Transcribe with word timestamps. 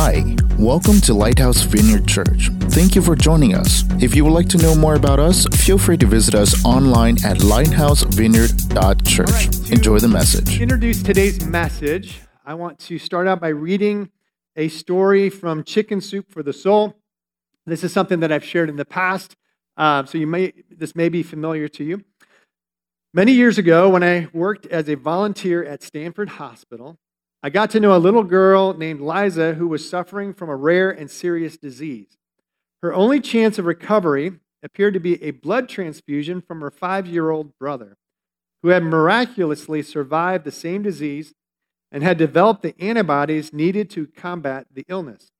Hi, 0.00 0.36
welcome 0.56 1.00
to 1.00 1.12
Lighthouse 1.12 1.62
Vineyard 1.62 2.06
Church. 2.06 2.50
Thank 2.70 2.94
you 2.94 3.02
for 3.02 3.16
joining 3.16 3.56
us. 3.56 3.82
If 4.00 4.14
you 4.14 4.24
would 4.24 4.32
like 4.32 4.48
to 4.50 4.56
know 4.56 4.76
more 4.76 4.94
about 4.94 5.18
us, 5.18 5.44
feel 5.64 5.76
free 5.76 5.96
to 5.96 6.06
visit 6.06 6.36
us 6.36 6.64
online 6.64 7.16
at 7.24 7.38
lighthousevineyard.church. 7.38 9.28
right, 9.28 9.72
Enjoy 9.72 9.98
the 9.98 10.06
message. 10.06 10.60
introduce 10.60 11.02
today's 11.02 11.44
message, 11.44 12.20
I 12.46 12.54
want 12.54 12.78
to 12.78 12.96
start 12.96 13.26
out 13.26 13.40
by 13.40 13.48
reading 13.48 14.12
a 14.54 14.68
story 14.68 15.30
from 15.30 15.64
Chicken 15.64 16.00
Soup 16.00 16.30
for 16.30 16.44
the 16.44 16.52
Soul. 16.52 16.94
This 17.66 17.82
is 17.82 17.92
something 17.92 18.20
that 18.20 18.30
I've 18.30 18.44
shared 18.44 18.68
in 18.68 18.76
the 18.76 18.84
past, 18.84 19.34
uh, 19.76 20.04
so 20.04 20.16
you 20.16 20.28
may 20.28 20.52
this 20.70 20.94
may 20.94 21.08
be 21.08 21.24
familiar 21.24 21.66
to 21.66 21.82
you. 21.82 22.04
Many 23.12 23.32
years 23.32 23.58
ago, 23.58 23.88
when 23.88 24.04
I 24.04 24.28
worked 24.32 24.64
as 24.66 24.88
a 24.88 24.94
volunteer 24.94 25.64
at 25.64 25.82
Stanford 25.82 26.28
Hospital, 26.28 27.00
I 27.42 27.50
got 27.50 27.70
to 27.70 27.80
know 27.80 27.96
a 27.96 27.98
little 27.98 28.24
girl 28.24 28.74
named 28.74 29.00
Liza 29.00 29.54
who 29.54 29.68
was 29.68 29.88
suffering 29.88 30.34
from 30.34 30.48
a 30.48 30.56
rare 30.56 30.90
and 30.90 31.10
serious 31.10 31.56
disease. 31.56 32.18
Her 32.82 32.92
only 32.92 33.20
chance 33.20 33.58
of 33.58 33.66
recovery 33.66 34.32
appeared 34.62 34.94
to 34.94 35.00
be 35.00 35.22
a 35.22 35.30
blood 35.30 35.68
transfusion 35.68 36.40
from 36.40 36.60
her 36.60 36.70
five 36.70 37.06
year 37.06 37.30
old 37.30 37.56
brother, 37.58 37.96
who 38.62 38.70
had 38.70 38.82
miraculously 38.82 39.82
survived 39.82 40.44
the 40.44 40.50
same 40.50 40.82
disease 40.82 41.32
and 41.92 42.02
had 42.02 42.18
developed 42.18 42.62
the 42.62 42.78
antibodies 42.80 43.52
needed 43.52 43.88
to 43.90 44.08
combat 44.08 44.66
the 44.72 44.84
illness. 44.88 45.30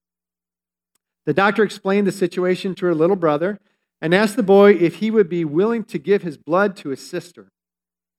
The 1.27 1.35
doctor 1.35 1.63
explained 1.63 2.07
the 2.07 2.13
situation 2.13 2.75
to 2.77 2.87
her 2.87 2.95
little 2.95 3.17
brother 3.17 3.59
and 4.01 4.15
asked 4.15 4.37
the 4.37 4.43
boy 4.45 4.73
if 4.73 4.97
he 4.97 5.11
would 5.11 5.29
be 5.29 5.45
willing 5.45 5.83
to 5.85 5.99
give 5.99 6.23
his 6.23 6.39
blood 6.39 6.77
to 6.77 6.91
his 6.91 7.07
sister. 7.07 7.49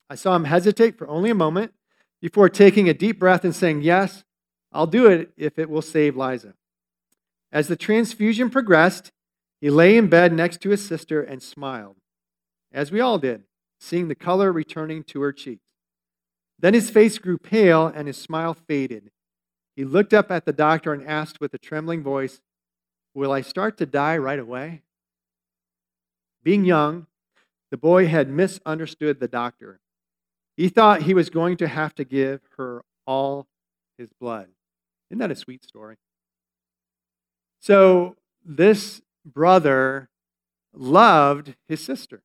I 0.10 0.16
saw 0.16 0.36
him 0.36 0.44
hesitate 0.44 0.98
for 0.98 1.08
only 1.08 1.30
a 1.30 1.36
moment 1.36 1.74
before 2.22 2.50
taking 2.50 2.90
a 2.90 2.94
deep 2.94 3.20
breath 3.20 3.44
and 3.44 3.56
saying, 3.56 3.82
Yes, 3.82 4.24
I'll 4.72 4.88
do 4.88 5.08
it 5.08 5.32
if 5.38 5.58
it 5.58 5.70
will 5.70 5.82
save 5.82 6.16
Liza. 6.16 6.54
As 7.52 7.68
the 7.68 7.76
transfusion 7.76 8.50
progressed, 8.50 9.12
he 9.60 9.70
lay 9.70 9.98
in 9.98 10.08
bed 10.08 10.32
next 10.32 10.62
to 10.62 10.70
his 10.70 10.86
sister 10.86 11.22
and 11.22 11.42
smiled, 11.42 11.98
as 12.72 12.92
we 12.92 13.00
all 13.00 13.18
did, 13.18 13.44
seeing 13.80 14.08
the 14.08 14.16
color 14.16 14.52
returning 14.52 15.04
to 15.06 15.22
her 15.22 15.34
cheeks. 15.34 15.70
Then 16.60 16.74
his 16.74 16.90
face 16.90 17.18
grew 17.18 17.38
pale 17.38 17.88
and 17.88 18.08
his 18.08 18.18
smile 18.18 18.54
faded. 18.54 19.12
He 19.76 19.86
looked 19.86 20.14
up 20.14 20.30
at 20.30 20.46
the 20.46 20.54
doctor 20.54 20.94
and 20.94 21.08
asked 21.08 21.40
with 21.40 21.54
a 21.54 21.58
trembling 21.58 22.04
voice, 22.04 22.42
Will 23.14 23.32
I 23.32 23.42
start 23.42 23.78
to 23.78 23.86
die 23.86 24.18
right 24.18 24.40
away? 24.40 24.84
Being 26.44 26.64
young, 26.64 27.08
the 27.72 27.78
boy 27.78 28.08
had 28.08 28.30
misunderstood 28.30 29.20
the 29.20 29.28
doctor. 29.28 29.80
He 30.60 30.68
thought 30.68 31.04
he 31.04 31.14
was 31.14 31.30
going 31.30 31.56
to 31.56 31.70
have 31.70 31.96
to 31.96 32.04
give 32.04 32.42
her 32.58 32.84
all 33.08 33.48
his 33.98 34.10
blood. 34.20 34.50
Isn't 35.10 35.20
that 35.20 35.32
a 35.32 35.36
sweet 35.36 35.64
story? 35.64 35.96
So, 37.62 38.18
this 38.44 39.02
brother 39.24 40.10
loved 40.74 41.56
his 41.70 41.80
sister. 41.80 42.24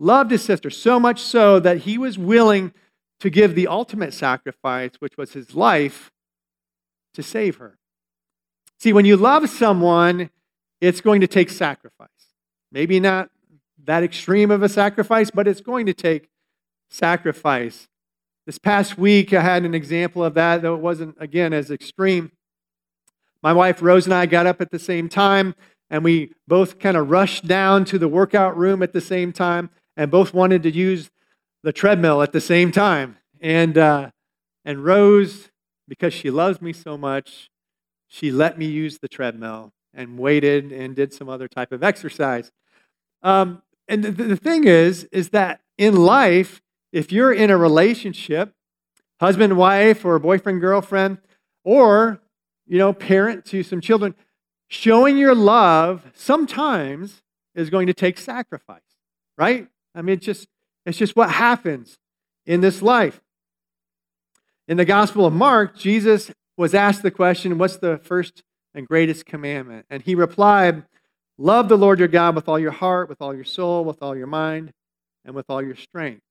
Loved 0.00 0.32
his 0.32 0.42
sister 0.42 0.68
so 0.68 0.98
much 0.98 1.20
so 1.20 1.60
that 1.60 1.82
he 1.82 1.96
was 1.96 2.18
willing 2.18 2.72
to 3.20 3.30
give 3.30 3.54
the 3.54 3.68
ultimate 3.68 4.14
sacrifice, 4.14 4.90
which 4.98 5.16
was 5.16 5.32
his 5.32 5.54
life, 5.54 6.10
to 7.14 7.22
save 7.22 7.58
her. 7.58 7.78
See, 8.80 8.92
when 8.92 9.04
you 9.04 9.16
love 9.16 9.48
someone, 9.48 10.30
it's 10.80 11.00
going 11.00 11.20
to 11.20 11.28
take 11.28 11.50
sacrifice. 11.50 12.08
Maybe 12.72 12.98
not 12.98 13.30
that 13.84 14.02
extreme 14.02 14.50
of 14.50 14.64
a 14.64 14.68
sacrifice, 14.68 15.30
but 15.30 15.46
it's 15.46 15.60
going 15.60 15.86
to 15.86 15.94
take 15.94 16.28
sacrifice. 16.92 17.88
This 18.46 18.58
past 18.58 18.98
week, 18.98 19.32
I 19.32 19.40
had 19.40 19.64
an 19.64 19.74
example 19.74 20.24
of 20.24 20.34
that, 20.34 20.62
though 20.62 20.74
it 20.74 20.80
wasn't, 20.80 21.16
again, 21.18 21.52
as 21.52 21.70
extreme. 21.70 22.32
My 23.42 23.52
wife 23.52 23.82
Rose 23.82 24.04
and 24.04 24.14
I 24.14 24.26
got 24.26 24.46
up 24.46 24.60
at 24.60 24.70
the 24.70 24.78
same 24.78 25.08
time, 25.08 25.54
and 25.90 26.04
we 26.04 26.32
both 26.46 26.78
kind 26.78 26.96
of 26.96 27.10
rushed 27.10 27.46
down 27.46 27.84
to 27.86 27.98
the 27.98 28.08
workout 28.08 28.56
room 28.56 28.82
at 28.82 28.92
the 28.92 29.00
same 29.00 29.32
time, 29.32 29.70
and 29.96 30.10
both 30.10 30.34
wanted 30.34 30.62
to 30.64 30.70
use 30.70 31.10
the 31.62 31.72
treadmill 31.72 32.22
at 32.22 32.32
the 32.32 32.40
same 32.40 32.72
time. 32.72 33.16
And, 33.40 33.78
uh, 33.78 34.10
and 34.64 34.84
Rose, 34.84 35.50
because 35.88 36.12
she 36.12 36.30
loves 36.30 36.60
me 36.60 36.72
so 36.72 36.96
much, 36.96 37.50
she 38.08 38.30
let 38.30 38.58
me 38.58 38.66
use 38.66 38.98
the 38.98 39.08
treadmill 39.08 39.72
and 39.94 40.18
waited 40.18 40.72
and 40.72 40.94
did 40.94 41.12
some 41.12 41.28
other 41.28 41.48
type 41.48 41.72
of 41.72 41.82
exercise. 41.82 42.50
Um, 43.22 43.62
and 43.88 44.04
the, 44.04 44.10
the 44.10 44.36
thing 44.36 44.64
is, 44.64 45.04
is 45.12 45.30
that 45.30 45.60
in 45.78 45.96
life, 45.96 46.60
if 46.92 47.10
you're 47.10 47.32
in 47.32 47.50
a 47.50 47.56
relationship, 47.56 48.54
husband, 49.20 49.56
wife, 49.56 50.04
or 50.04 50.18
boyfriend, 50.18 50.60
girlfriend, 50.60 51.18
or 51.64 52.20
you 52.66 52.78
know, 52.78 52.92
parent 52.92 53.44
to 53.46 53.62
some 53.62 53.80
children, 53.80 54.14
showing 54.68 55.18
your 55.18 55.34
love 55.34 56.10
sometimes 56.14 57.22
is 57.54 57.70
going 57.70 57.86
to 57.86 57.94
take 57.94 58.18
sacrifice, 58.18 58.80
right? 59.36 59.68
I 59.94 60.02
mean, 60.02 60.14
it's 60.14 60.26
just 60.26 60.48
it's 60.86 60.98
just 60.98 61.16
what 61.16 61.30
happens 61.30 61.98
in 62.46 62.60
this 62.60 62.82
life. 62.82 63.20
In 64.68 64.76
the 64.76 64.84
Gospel 64.84 65.26
of 65.26 65.32
Mark, 65.32 65.76
Jesus 65.76 66.30
was 66.56 66.74
asked 66.74 67.02
the 67.02 67.10
question, 67.10 67.58
What's 67.58 67.76
the 67.76 67.98
first 67.98 68.42
and 68.74 68.86
greatest 68.86 69.26
commandment? 69.26 69.86
And 69.90 70.02
he 70.02 70.14
replied, 70.14 70.84
Love 71.38 71.68
the 71.68 71.78
Lord 71.78 71.98
your 71.98 72.08
God 72.08 72.34
with 72.34 72.48
all 72.48 72.58
your 72.58 72.70
heart, 72.72 73.08
with 73.08 73.20
all 73.20 73.34
your 73.34 73.44
soul, 73.44 73.84
with 73.84 74.02
all 74.02 74.16
your 74.16 74.26
mind, 74.26 74.72
and 75.24 75.34
with 75.34 75.46
all 75.48 75.62
your 75.62 75.76
strength. 75.76 76.22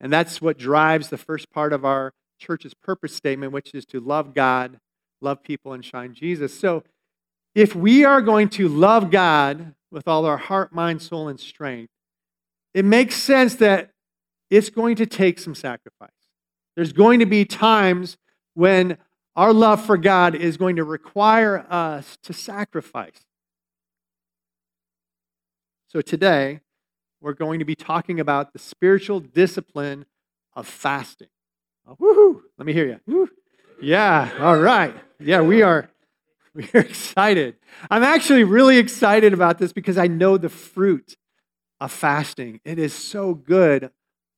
And 0.00 0.12
that's 0.12 0.40
what 0.40 0.58
drives 0.58 1.08
the 1.08 1.18
first 1.18 1.50
part 1.50 1.72
of 1.72 1.84
our 1.84 2.12
church's 2.38 2.74
purpose 2.74 3.14
statement, 3.14 3.52
which 3.52 3.74
is 3.74 3.84
to 3.86 4.00
love 4.00 4.34
God, 4.34 4.80
love 5.20 5.42
people, 5.42 5.72
and 5.72 5.84
shine 5.84 6.14
Jesus. 6.14 6.58
So 6.58 6.82
if 7.54 7.74
we 7.74 8.04
are 8.04 8.22
going 8.22 8.48
to 8.50 8.68
love 8.68 9.10
God 9.10 9.74
with 9.90 10.08
all 10.08 10.24
our 10.24 10.38
heart, 10.38 10.72
mind, 10.72 11.02
soul, 11.02 11.28
and 11.28 11.38
strength, 11.38 11.90
it 12.72 12.84
makes 12.84 13.16
sense 13.16 13.56
that 13.56 13.90
it's 14.48 14.70
going 14.70 14.96
to 14.96 15.06
take 15.06 15.38
some 15.38 15.54
sacrifice. 15.54 16.10
There's 16.76 16.92
going 16.92 17.18
to 17.20 17.26
be 17.26 17.44
times 17.44 18.16
when 18.54 18.96
our 19.36 19.52
love 19.52 19.84
for 19.84 19.96
God 19.96 20.34
is 20.34 20.56
going 20.56 20.76
to 20.76 20.84
require 20.84 21.66
us 21.68 22.16
to 22.22 22.32
sacrifice. 22.32 23.24
So 25.88 26.00
today, 26.00 26.60
we're 27.20 27.34
going 27.34 27.58
to 27.58 27.64
be 27.64 27.74
talking 27.74 28.20
about 28.20 28.52
the 28.52 28.58
spiritual 28.58 29.20
discipline 29.20 30.06
of 30.54 30.66
fasting. 30.66 31.28
Oh, 31.86 31.96
woohoo! 31.96 32.42
Let 32.58 32.66
me 32.66 32.72
hear 32.72 32.86
you. 32.86 33.00
Woo. 33.06 33.28
Yeah, 33.80 34.30
all 34.40 34.58
right. 34.58 34.94
Yeah, 35.18 35.40
we 35.40 35.62
are 35.62 35.90
we 36.54 36.68
are 36.74 36.80
excited. 36.80 37.56
I'm 37.90 38.02
actually 38.02 38.44
really 38.44 38.78
excited 38.78 39.32
about 39.32 39.58
this 39.58 39.72
because 39.72 39.98
I 39.98 40.06
know 40.06 40.36
the 40.36 40.48
fruit 40.48 41.16
of 41.80 41.92
fasting. 41.92 42.60
It 42.64 42.78
is 42.78 42.92
so 42.92 43.34
good 43.34 43.90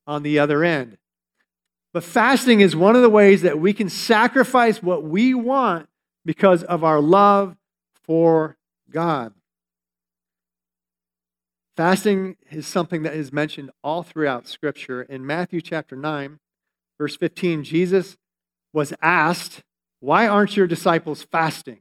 on 0.05 0.23
the 0.23 0.39
other 0.39 0.63
end. 0.63 0.97
But 1.93 2.03
fasting 2.03 2.61
is 2.61 2.75
one 2.75 2.95
of 2.95 3.01
the 3.01 3.09
ways 3.09 3.43
that 3.43 3.59
we 3.59 3.73
can 3.73 3.89
sacrifice 3.89 4.81
what 4.81 5.03
we 5.03 5.33
want 5.33 5.87
because 6.25 6.63
of 6.63 6.83
our 6.83 6.99
love 6.99 7.55
for 7.93 8.57
God. 8.89 9.33
Fasting 11.75 12.37
is 12.51 12.67
something 12.67 13.01
that 13.03 13.15
is 13.15 13.33
mentioned 13.33 13.71
all 13.83 14.03
throughout 14.03 14.47
Scripture. 14.47 15.01
In 15.01 15.25
Matthew 15.25 15.59
chapter 15.59 15.95
9, 15.95 16.39
verse 16.99 17.15
15, 17.15 17.63
Jesus 17.63 18.15
was 18.71 18.93
asked, 19.01 19.61
Why 19.99 20.27
aren't 20.27 20.55
your 20.55 20.67
disciples 20.67 21.23
fasting? 21.23 21.79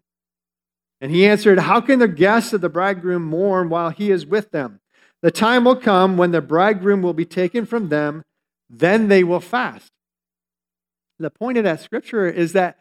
And 1.01 1.11
he 1.11 1.27
answered, 1.27 1.59
How 1.59 1.81
can 1.83 1.99
the 1.99 2.09
guests 2.09 2.55
of 2.55 2.63
the 2.63 2.71
bridegroom 2.71 3.25
mourn 3.25 3.69
while 3.69 3.91
he 3.91 4.11
is 4.11 4.25
with 4.25 4.51
them? 4.51 4.81
The 5.21 5.31
time 5.31 5.65
will 5.65 5.77
come 5.77 6.17
when 6.17 6.31
the 6.31 6.41
bridegroom 6.41 7.03
will 7.03 7.13
be 7.13 7.27
taken 7.27 7.67
from 7.67 7.91
them, 7.91 8.23
then 8.71 9.09
they 9.09 9.23
will 9.23 9.41
fast. 9.41 9.91
The 11.19 11.31
point 11.31 11.59
of 11.59 11.65
that 11.65 11.81
scripture 11.81 12.29
is 12.29 12.53
that 12.55 12.79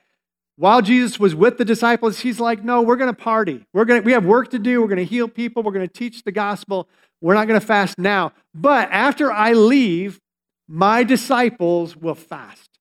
while 0.58 0.82
Jesus 0.82 1.20
was 1.20 1.34
with 1.34 1.58
the 1.58 1.66
disciples, 1.66 2.20
he's 2.20 2.40
like, 2.40 2.64
no, 2.64 2.82
we're 2.82 2.96
going 2.96 3.14
to 3.14 3.20
party. 3.20 3.66
We're 3.74 3.86
going 3.86 4.02
to, 4.02 4.06
we 4.06 4.12
have 4.12 4.26
work 4.26 4.52
to 4.52 4.60
do. 4.60 4.82
We're 4.82 4.88
going 4.88 4.98
to 4.98 5.06
heal 5.06 5.28
people. 5.28 5.64
We're 5.64 5.72
going 5.72 5.88
to 5.88 5.94
teach 5.94 6.24
the 6.24 6.32
gospel. 6.32 6.88
We're 7.22 7.34
not 7.34 7.48
going 7.48 7.60
to 7.60 7.66
fast 7.66 7.98
now. 7.98 8.34
But 8.54 8.90
after 8.92 9.32
I 9.32 9.54
leave, 9.54 10.20
my 10.68 11.04
disciples 11.04 11.96
will 11.96 12.16
fast. 12.16 12.80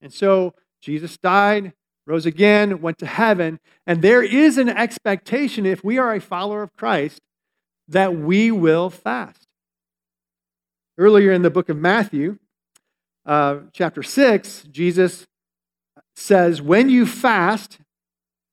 And 0.00 0.12
so 0.12 0.54
Jesus 0.80 1.16
died, 1.18 1.72
rose 2.06 2.26
again, 2.26 2.80
went 2.80 2.98
to 2.98 3.06
heaven. 3.06 3.60
And 3.86 4.02
there 4.02 4.22
is 4.22 4.58
an 4.58 4.68
expectation, 4.68 5.66
if 5.66 5.84
we 5.84 5.98
are 5.98 6.14
a 6.14 6.20
follower 6.20 6.62
of 6.62 6.74
Christ, 6.74 7.20
that 7.88 8.16
we 8.16 8.50
will 8.50 8.90
fast. 8.90 9.46
Earlier 10.96 11.32
in 11.32 11.42
the 11.42 11.50
book 11.50 11.68
of 11.68 11.76
Matthew, 11.76 12.38
uh, 13.26 13.58
chapter 13.72 14.02
6, 14.02 14.64
Jesus 14.70 15.26
says, 16.20 16.62
When 16.62 16.88
you 16.88 17.06
fast, 17.06 17.78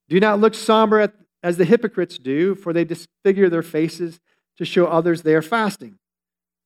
do 0.09 0.19
not 0.19 0.39
look 0.39 0.55
somber 0.55 1.11
as 1.43 1.57
the 1.57 1.65
hypocrites 1.65 2.17
do, 2.17 2.55
for 2.55 2.73
they 2.73 2.85
disfigure 2.85 3.49
their 3.49 3.63
faces 3.63 4.19
to 4.57 4.65
show 4.65 4.87
others 4.87 5.21
they 5.21 5.35
are 5.35 5.41
fasting. 5.41 5.99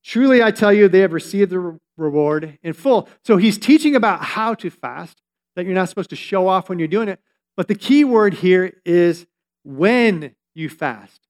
Truly, 0.04 0.42
I 0.42 0.52
tell 0.52 0.74
you, 0.74 0.88
they 0.88 1.00
have 1.00 1.14
received 1.14 1.52
the 1.52 1.78
reward 1.98 2.58
in 2.64 2.74
full. 2.74 3.08
So 3.24 3.38
he's 3.38 3.58
teaching 3.58 3.96
about 3.96 4.24
how 4.24 4.54
to 4.56 4.70
fast, 4.70 5.22
that 5.56 5.66
you're 5.66 5.76
not 5.76 5.90
supposed 5.90 6.10
to 6.12 6.16
show 6.16 6.48
off 6.48 6.70
when 6.70 6.80
you're 6.80 6.88
doing 6.88 7.10
it. 7.10 7.20
But 7.58 7.68
the 7.68 7.76
key 7.76 8.04
word 8.04 8.36
here 8.36 8.74
is 8.86 9.28
when 9.64 10.36
you 10.56 10.70
fast. 10.70 11.28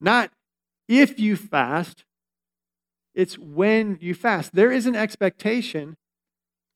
Not 0.00 0.30
if 0.88 1.18
you 1.18 1.36
fast, 1.36 2.04
it's 3.14 3.38
when 3.38 3.98
you 4.00 4.14
fast. 4.14 4.54
There 4.54 4.70
is 4.70 4.86
an 4.86 4.94
expectation 4.94 5.96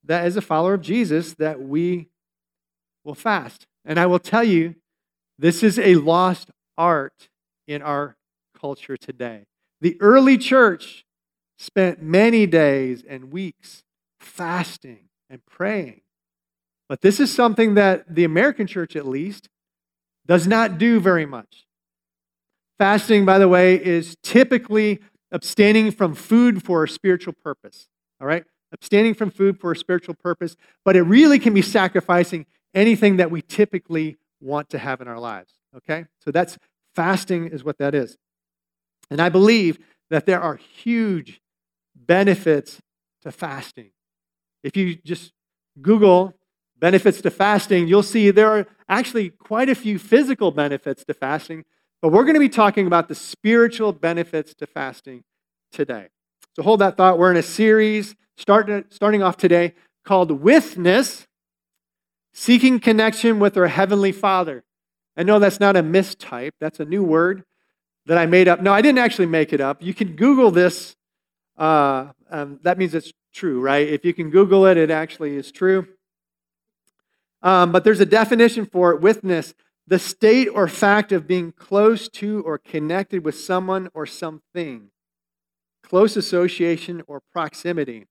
that 0.04 0.24
as 0.24 0.36
a 0.36 0.42
follower 0.42 0.74
of 0.74 0.82
Jesus 0.82 1.34
that 1.34 1.60
we 1.60 2.08
will 3.04 3.14
fast. 3.14 3.66
And 3.84 3.98
I 3.98 4.06
will 4.06 4.18
tell 4.18 4.44
you, 4.44 4.76
this 5.38 5.62
is 5.62 5.78
a 5.78 5.96
lost 5.96 6.50
art 6.78 7.28
in 7.66 7.82
our 7.82 8.16
culture 8.58 8.96
today. 8.96 9.44
The 9.80 9.96
early 10.00 10.38
church 10.38 11.04
spent 11.58 12.02
many 12.02 12.46
days 12.46 13.04
and 13.06 13.30
weeks 13.30 13.82
fasting 14.18 15.08
and 15.28 15.44
praying. 15.46 16.00
But 16.88 17.00
this 17.00 17.20
is 17.20 17.32
something 17.32 17.74
that 17.74 18.14
the 18.14 18.24
American 18.24 18.66
church, 18.66 18.96
at 18.96 19.06
least, 19.06 19.48
does 20.26 20.46
not 20.46 20.78
do 20.78 21.00
very 21.00 21.26
much. 21.26 21.66
Fasting, 22.78 23.24
by 23.24 23.38
the 23.38 23.48
way, 23.48 23.74
is 23.74 24.16
typically 24.22 25.00
abstaining 25.30 25.90
from 25.90 26.14
food 26.14 26.62
for 26.62 26.84
a 26.84 26.88
spiritual 26.88 27.32
purpose. 27.32 27.88
All 28.20 28.26
right? 28.26 28.44
Abstaining 28.74 29.14
from 29.14 29.30
food 29.30 29.60
for 29.60 29.72
a 29.72 29.76
spiritual 29.76 30.14
purpose, 30.14 30.56
but 30.84 30.96
it 30.96 31.02
really 31.02 31.38
can 31.38 31.54
be 31.54 31.62
sacrificing 31.62 32.44
anything 32.74 33.16
that 33.18 33.30
we 33.30 33.40
typically 33.40 34.18
want 34.40 34.68
to 34.70 34.78
have 34.78 35.00
in 35.00 35.06
our 35.06 35.18
lives. 35.18 35.52
Okay? 35.76 36.06
So 36.18 36.32
that's 36.32 36.58
fasting, 36.94 37.46
is 37.46 37.62
what 37.62 37.78
that 37.78 37.94
is. 37.94 38.18
And 39.10 39.22
I 39.22 39.28
believe 39.28 39.78
that 40.10 40.26
there 40.26 40.40
are 40.40 40.56
huge 40.56 41.40
benefits 41.94 42.80
to 43.22 43.30
fasting. 43.30 43.90
If 44.64 44.76
you 44.76 44.96
just 44.96 45.32
Google 45.80 46.34
benefits 46.78 47.20
to 47.22 47.30
fasting, 47.30 47.86
you'll 47.86 48.02
see 48.02 48.30
there 48.30 48.50
are 48.50 48.66
actually 48.88 49.30
quite 49.30 49.68
a 49.68 49.74
few 49.74 49.98
physical 49.98 50.50
benefits 50.50 51.04
to 51.04 51.14
fasting, 51.14 51.64
but 52.02 52.10
we're 52.10 52.24
going 52.24 52.34
to 52.34 52.40
be 52.40 52.48
talking 52.48 52.86
about 52.86 53.08
the 53.08 53.14
spiritual 53.14 53.92
benefits 53.92 54.52
to 54.54 54.66
fasting 54.66 55.22
today. 55.70 56.08
So 56.56 56.62
hold 56.62 56.80
that 56.80 56.96
thought. 56.96 57.18
We're 57.18 57.30
in 57.30 57.36
a 57.36 57.42
series 57.42 58.14
starting, 58.36 58.84
starting 58.90 59.22
off 59.22 59.36
today 59.36 59.74
called 60.04 60.30
Withness 60.30 61.26
Seeking 62.32 62.80
Connection 62.80 63.38
with 63.38 63.56
Our 63.56 63.68
Heavenly 63.68 64.12
Father. 64.12 64.64
I 65.16 65.22
know 65.22 65.38
that's 65.38 65.60
not 65.60 65.76
a 65.76 65.82
mistype, 65.82 66.52
that's 66.60 66.80
a 66.80 66.84
new 66.84 67.02
word 67.02 67.44
that 68.06 68.18
I 68.18 68.26
made 68.26 68.48
up. 68.48 68.60
No, 68.60 68.72
I 68.72 68.82
didn't 68.82 68.98
actually 68.98 69.26
make 69.26 69.52
it 69.52 69.60
up. 69.60 69.82
You 69.82 69.94
can 69.94 70.16
Google 70.16 70.50
this. 70.50 70.96
Uh, 71.56 72.08
um, 72.30 72.58
that 72.62 72.76
means 72.78 72.94
it's 72.94 73.12
true, 73.32 73.60
right? 73.60 73.88
If 73.88 74.04
you 74.04 74.12
can 74.12 74.30
Google 74.30 74.66
it, 74.66 74.76
it 74.76 74.90
actually 74.90 75.36
is 75.36 75.52
true. 75.52 75.86
Um, 77.42 77.72
but 77.72 77.84
there's 77.84 78.00
a 78.00 78.06
definition 78.06 78.66
for 78.66 78.92
it 78.92 79.00
withness 79.00 79.54
the 79.86 79.98
state 79.98 80.48
or 80.48 80.66
fact 80.66 81.12
of 81.12 81.26
being 81.26 81.52
close 81.52 82.08
to 82.08 82.42
or 82.42 82.56
connected 82.56 83.24
with 83.24 83.38
someone 83.38 83.90
or 83.92 84.06
something, 84.06 84.88
close 85.82 86.16
association 86.16 87.02
or 87.06 87.20
proximity. 87.32 88.06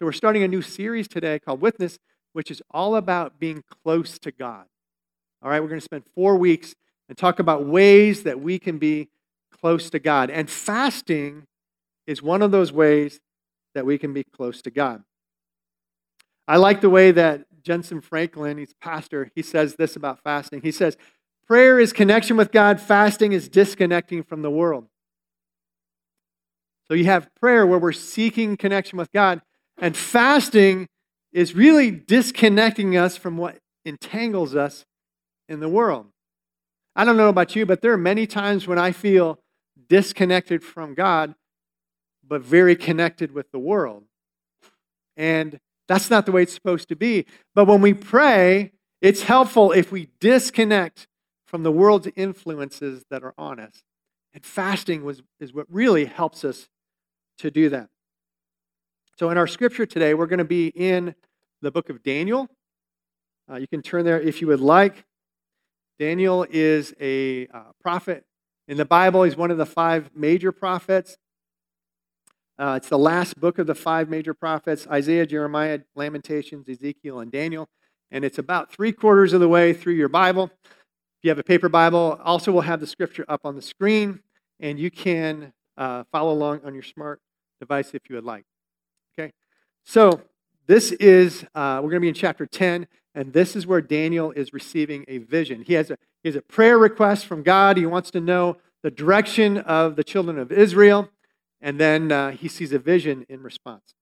So 0.00 0.06
we're 0.06 0.12
starting 0.12 0.42
a 0.42 0.48
new 0.48 0.62
series 0.62 1.08
today 1.08 1.38
called 1.38 1.60
Withness, 1.60 1.98
which 2.32 2.50
is 2.50 2.62
all 2.70 2.96
about 2.96 3.38
being 3.38 3.62
close 3.84 4.18
to 4.20 4.32
God. 4.32 4.64
All 5.42 5.50
right, 5.50 5.60
we're 5.60 5.68
going 5.68 5.78
to 5.78 5.84
spend 5.84 6.04
four 6.14 6.38
weeks 6.38 6.74
and 7.10 7.18
talk 7.18 7.38
about 7.38 7.66
ways 7.66 8.22
that 8.22 8.40
we 8.40 8.58
can 8.58 8.78
be 8.78 9.10
close 9.60 9.90
to 9.90 9.98
God. 9.98 10.30
And 10.30 10.48
fasting 10.48 11.42
is 12.06 12.22
one 12.22 12.40
of 12.40 12.50
those 12.50 12.72
ways 12.72 13.20
that 13.74 13.84
we 13.84 13.98
can 13.98 14.14
be 14.14 14.24
close 14.24 14.62
to 14.62 14.70
God. 14.70 15.02
I 16.48 16.56
like 16.56 16.80
the 16.80 16.88
way 16.88 17.10
that 17.10 17.44
Jentezen 17.62 18.02
Franklin, 18.02 18.56
he's 18.56 18.72
pastor, 18.80 19.30
he 19.34 19.42
says 19.42 19.74
this 19.74 19.96
about 19.96 20.22
fasting. 20.24 20.62
He 20.62 20.72
says, 20.72 20.96
Prayer 21.46 21.78
is 21.78 21.92
connection 21.92 22.38
with 22.38 22.52
God, 22.52 22.80
fasting 22.80 23.32
is 23.32 23.50
disconnecting 23.50 24.22
from 24.22 24.40
the 24.40 24.50
world. 24.50 24.86
So 26.88 26.94
you 26.94 27.04
have 27.04 27.28
prayer 27.34 27.66
where 27.66 27.78
we're 27.78 27.92
seeking 27.92 28.56
connection 28.56 28.96
with 28.96 29.12
God, 29.12 29.42
and 29.80 29.96
fasting 29.96 30.86
is 31.32 31.54
really 31.54 31.90
disconnecting 31.90 32.96
us 32.96 33.16
from 33.16 33.36
what 33.36 33.58
entangles 33.84 34.54
us 34.54 34.84
in 35.48 35.60
the 35.60 35.68
world. 35.68 36.06
I 36.94 37.04
don't 37.04 37.16
know 37.16 37.28
about 37.28 37.56
you, 37.56 37.66
but 37.66 37.82
there 37.82 37.92
are 37.92 37.98
many 37.98 38.26
times 38.26 38.66
when 38.66 38.78
I 38.78 38.92
feel 38.92 39.38
disconnected 39.88 40.62
from 40.62 40.94
God, 40.94 41.34
but 42.26 42.42
very 42.42 42.76
connected 42.76 43.32
with 43.32 43.50
the 43.52 43.58
world. 43.58 44.04
And 45.16 45.58
that's 45.88 46.10
not 46.10 46.26
the 46.26 46.32
way 46.32 46.42
it's 46.42 46.54
supposed 46.54 46.88
to 46.88 46.96
be. 46.96 47.26
But 47.54 47.66
when 47.66 47.80
we 47.80 47.94
pray, 47.94 48.72
it's 49.00 49.22
helpful 49.22 49.72
if 49.72 49.90
we 49.90 50.08
disconnect 50.20 51.06
from 51.46 51.62
the 51.62 51.72
world's 51.72 52.08
influences 52.16 53.04
that 53.10 53.24
are 53.24 53.34
on 53.36 53.58
us. 53.58 53.82
And 54.32 54.44
fasting 54.44 55.04
was, 55.04 55.22
is 55.40 55.52
what 55.52 55.66
really 55.68 56.04
helps 56.04 56.44
us 56.44 56.68
to 57.38 57.50
do 57.50 57.68
that. 57.70 57.88
So, 59.20 59.28
in 59.28 59.36
our 59.36 59.46
scripture 59.46 59.84
today, 59.84 60.14
we're 60.14 60.24
going 60.24 60.38
to 60.38 60.46
be 60.46 60.68
in 60.68 61.14
the 61.60 61.70
book 61.70 61.90
of 61.90 62.02
Daniel. 62.02 62.48
Uh, 63.52 63.56
you 63.56 63.68
can 63.68 63.82
turn 63.82 64.06
there 64.06 64.18
if 64.18 64.40
you 64.40 64.46
would 64.46 64.62
like. 64.62 65.04
Daniel 65.98 66.46
is 66.48 66.94
a 66.98 67.46
uh, 67.48 67.64
prophet 67.82 68.24
in 68.66 68.78
the 68.78 68.86
Bible, 68.86 69.24
he's 69.24 69.36
one 69.36 69.50
of 69.50 69.58
the 69.58 69.66
five 69.66 70.08
major 70.14 70.52
prophets. 70.52 71.18
Uh, 72.58 72.78
it's 72.78 72.88
the 72.88 72.96
last 72.96 73.38
book 73.38 73.58
of 73.58 73.66
the 73.66 73.74
five 73.74 74.08
major 74.08 74.32
prophets 74.32 74.86
Isaiah, 74.86 75.26
Jeremiah, 75.26 75.80
Lamentations, 75.94 76.66
Ezekiel, 76.66 77.20
and 77.20 77.30
Daniel. 77.30 77.68
And 78.10 78.24
it's 78.24 78.38
about 78.38 78.72
three 78.72 78.90
quarters 78.90 79.34
of 79.34 79.40
the 79.40 79.48
way 79.48 79.74
through 79.74 79.96
your 79.96 80.08
Bible. 80.08 80.50
If 80.64 81.24
you 81.24 81.28
have 81.28 81.38
a 81.38 81.44
paper 81.44 81.68
Bible, 81.68 82.18
also 82.24 82.52
we'll 82.52 82.62
have 82.62 82.80
the 82.80 82.86
scripture 82.86 83.26
up 83.28 83.42
on 83.44 83.54
the 83.54 83.60
screen, 83.60 84.20
and 84.60 84.78
you 84.78 84.90
can 84.90 85.52
uh, 85.76 86.04
follow 86.10 86.32
along 86.32 86.62
on 86.64 86.72
your 86.72 86.84
smart 86.84 87.20
device 87.60 87.92
if 87.92 88.08
you 88.08 88.14
would 88.14 88.24
like. 88.24 88.46
So, 89.84 90.22
this 90.66 90.92
is, 90.92 91.44
uh, 91.54 91.80
we're 91.82 91.90
going 91.90 91.94
to 91.94 92.00
be 92.00 92.08
in 92.08 92.14
chapter 92.14 92.46
10, 92.46 92.86
and 93.14 93.32
this 93.32 93.56
is 93.56 93.66
where 93.66 93.80
Daniel 93.80 94.30
is 94.30 94.52
receiving 94.52 95.04
a 95.08 95.18
vision. 95.18 95.62
He 95.62 95.74
has 95.74 95.90
a, 95.90 95.98
he 96.22 96.28
has 96.28 96.36
a 96.36 96.42
prayer 96.42 96.78
request 96.78 97.26
from 97.26 97.42
God. 97.42 97.76
He 97.76 97.86
wants 97.86 98.10
to 98.12 98.20
know 98.20 98.58
the 98.82 98.90
direction 98.90 99.58
of 99.58 99.96
the 99.96 100.04
children 100.04 100.38
of 100.38 100.52
Israel. 100.52 101.08
And 101.60 101.78
then 101.78 102.12
uh, 102.12 102.30
he 102.30 102.48
sees 102.48 102.72
a 102.72 102.78
vision 102.78 103.26
in 103.28 103.42
response. 103.42 103.94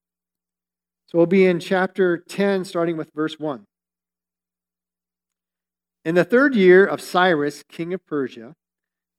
So 1.07 1.19
we'll 1.19 1.27
be 1.27 1.47
in 1.47 1.59
chapter 1.59 2.19
10, 2.19 2.65
starting 2.65 2.97
with 2.97 3.13
verse 3.15 3.39
1. 3.39 3.65
In 6.05 6.15
the 6.15 6.25
third 6.25 6.55
year 6.55 6.85
of 6.85 7.01
Cyrus, 7.01 7.65
king 7.69 7.93
of 7.93 8.05
Persia, 8.07 8.55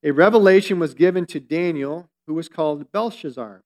a 0.02 0.12
revelation 0.12 0.78
was 0.78 0.94
given 0.94 1.26
to 1.26 1.40
Daniel, 1.40 2.08
who 2.26 2.34
was 2.34 2.48
called 2.48 2.90
Belshazzar. 2.92 3.62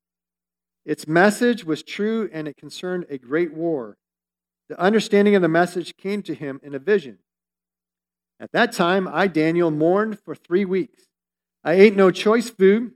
Its 0.84 1.06
message 1.06 1.64
was 1.64 1.82
true 1.82 2.28
and 2.32 2.46
it 2.46 2.56
concerned 2.56 3.06
a 3.08 3.18
great 3.18 3.52
war. 3.52 3.96
The 4.68 4.78
understanding 4.78 5.34
of 5.34 5.42
the 5.42 5.48
message 5.48 5.96
came 5.96 6.22
to 6.22 6.34
him 6.34 6.60
in 6.62 6.74
a 6.74 6.78
vision. 6.78 7.18
At 8.40 8.52
that 8.52 8.72
time, 8.72 9.08
I, 9.08 9.26
Daniel, 9.26 9.70
mourned 9.70 10.18
for 10.20 10.34
three 10.34 10.64
weeks. 10.64 11.04
I 11.62 11.74
ate 11.74 11.96
no 11.96 12.10
choice 12.10 12.50
food 12.50 12.92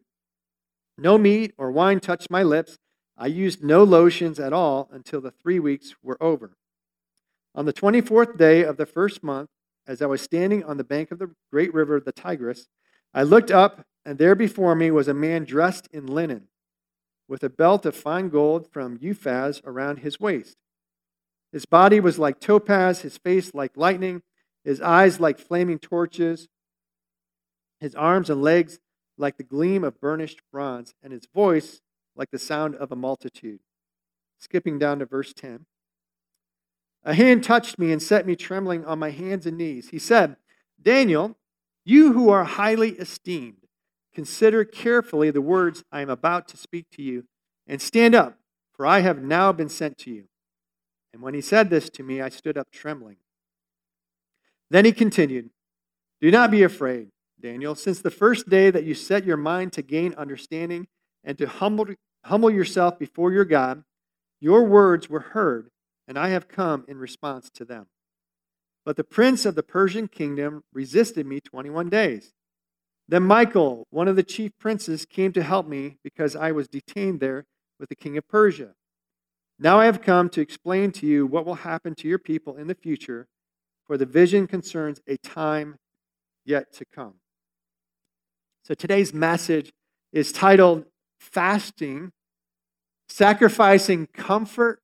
no 0.98 1.16
meat 1.16 1.54
or 1.56 1.70
wine 1.70 2.00
touched 2.00 2.28
my 2.28 2.42
lips. 2.42 2.76
I 3.16 3.28
used 3.28 3.62
no 3.62 3.84
lotions 3.84 4.40
at 4.40 4.52
all 4.52 4.88
until 4.92 5.20
the 5.20 5.30
three 5.30 5.60
weeks 5.60 5.94
were 6.02 6.20
over. 6.20 6.56
On 7.54 7.64
the 7.64 7.72
24th 7.72 8.36
day 8.36 8.64
of 8.64 8.76
the 8.76 8.86
first 8.86 9.22
month, 9.22 9.48
as 9.86 10.02
I 10.02 10.06
was 10.06 10.20
standing 10.20 10.64
on 10.64 10.76
the 10.76 10.84
bank 10.84 11.10
of 11.10 11.18
the 11.18 11.30
great 11.52 11.72
river, 11.72 12.00
the 12.00 12.12
Tigris, 12.12 12.66
I 13.14 13.22
looked 13.22 13.50
up, 13.50 13.86
and 14.04 14.18
there 14.18 14.34
before 14.34 14.74
me 14.74 14.90
was 14.90 15.08
a 15.08 15.14
man 15.14 15.44
dressed 15.44 15.88
in 15.92 16.06
linen, 16.06 16.48
with 17.28 17.44
a 17.44 17.50
belt 17.50 17.84
of 17.84 17.94
fine 17.94 18.30
gold 18.30 18.66
from 18.72 18.98
Uphaz 18.98 19.60
around 19.64 19.98
his 19.98 20.18
waist. 20.18 20.56
His 21.52 21.66
body 21.66 22.00
was 22.00 22.18
like 22.18 22.40
topaz, 22.40 23.02
his 23.02 23.18
face 23.18 23.54
like 23.54 23.76
lightning, 23.76 24.22
his 24.64 24.80
eyes 24.80 25.20
like 25.20 25.38
flaming 25.38 25.78
torches, 25.78 26.48
his 27.80 27.94
arms 27.94 28.28
and 28.28 28.42
legs 28.42 28.78
like 29.16 29.36
the 29.36 29.42
gleam 29.42 29.84
of 29.84 30.00
burnished 30.00 30.40
bronze, 30.52 30.94
and 31.02 31.12
his 31.12 31.26
voice 31.34 31.80
like 32.16 32.30
the 32.30 32.38
sound 32.38 32.74
of 32.76 32.92
a 32.92 32.96
multitude. 32.96 33.60
Skipping 34.38 34.78
down 34.78 34.98
to 34.98 35.06
verse 35.06 35.32
10. 35.32 35.66
A 37.04 37.14
hand 37.14 37.42
touched 37.42 37.78
me 37.78 37.92
and 37.92 38.02
set 38.02 38.26
me 38.26 38.36
trembling 38.36 38.84
on 38.84 38.98
my 38.98 39.10
hands 39.10 39.46
and 39.46 39.56
knees. 39.56 39.90
He 39.90 39.98
said, 39.98 40.36
Daniel, 40.80 41.36
you 41.84 42.12
who 42.12 42.28
are 42.28 42.44
highly 42.44 42.90
esteemed, 42.90 43.67
consider 44.18 44.64
carefully 44.64 45.30
the 45.30 45.40
words 45.40 45.84
I 45.92 46.00
am 46.00 46.10
about 46.10 46.48
to 46.48 46.56
speak 46.56 46.86
to 46.90 47.02
you, 47.02 47.26
and 47.68 47.80
stand 47.80 48.16
up, 48.16 48.36
for 48.72 48.84
I 48.84 48.98
have 48.98 49.22
now 49.22 49.52
been 49.52 49.68
sent 49.68 49.96
to 49.98 50.10
you. 50.10 50.24
And 51.12 51.22
when 51.22 51.34
he 51.34 51.40
said 51.40 51.70
this 51.70 51.88
to 51.90 52.02
me, 52.02 52.20
I 52.20 52.28
stood 52.28 52.58
up 52.58 52.72
trembling. 52.72 53.18
Then 54.70 54.84
he 54.84 54.90
continued, 54.90 55.50
Do 56.20 56.32
not 56.32 56.50
be 56.50 56.64
afraid. 56.64 57.10
Daniel, 57.40 57.76
since 57.76 58.00
the 58.00 58.10
first 58.10 58.48
day 58.48 58.72
that 58.72 58.82
you 58.82 58.92
set 58.92 59.24
your 59.24 59.36
mind 59.36 59.72
to 59.74 59.82
gain 59.82 60.14
understanding 60.14 60.88
and 61.22 61.38
to 61.38 61.46
humble, 61.46 61.86
humble 62.24 62.50
yourself 62.50 62.98
before 62.98 63.30
your 63.30 63.44
God, 63.44 63.84
your 64.40 64.64
words 64.64 65.08
were 65.08 65.20
heard, 65.20 65.70
and 66.08 66.18
I 66.18 66.30
have 66.30 66.48
come 66.48 66.84
in 66.88 66.98
response 66.98 67.50
to 67.50 67.64
them. 67.64 67.86
But 68.84 68.96
the 68.96 69.04
prince 69.04 69.46
of 69.46 69.54
the 69.54 69.62
Persian 69.62 70.08
kingdom 70.08 70.64
resisted 70.72 71.24
me 71.24 71.38
21 71.38 71.88
days. 71.88 72.32
Then 73.08 73.22
Michael, 73.22 73.86
one 73.90 74.06
of 74.06 74.16
the 74.16 74.22
chief 74.22 74.52
princes, 74.58 75.06
came 75.06 75.32
to 75.32 75.42
help 75.42 75.66
me 75.66 75.96
because 76.04 76.36
I 76.36 76.52
was 76.52 76.68
detained 76.68 77.20
there 77.20 77.44
with 77.80 77.88
the 77.88 77.96
king 77.96 78.18
of 78.18 78.28
Persia. 78.28 78.74
Now 79.58 79.80
I 79.80 79.86
have 79.86 80.02
come 80.02 80.28
to 80.30 80.40
explain 80.40 80.92
to 80.92 81.06
you 81.06 81.26
what 81.26 81.46
will 81.46 81.56
happen 81.56 81.94
to 81.96 82.08
your 82.08 82.18
people 82.18 82.56
in 82.56 82.66
the 82.66 82.74
future, 82.74 83.26
for 83.86 83.96
the 83.96 84.06
vision 84.06 84.46
concerns 84.46 85.00
a 85.08 85.16
time 85.16 85.76
yet 86.44 86.72
to 86.74 86.84
come. 86.84 87.14
So 88.62 88.74
today's 88.74 89.14
message 89.14 89.72
is 90.12 90.30
titled 90.30 90.84
Fasting, 91.18 92.12
Sacrificing 93.08 94.06
Comfort 94.08 94.80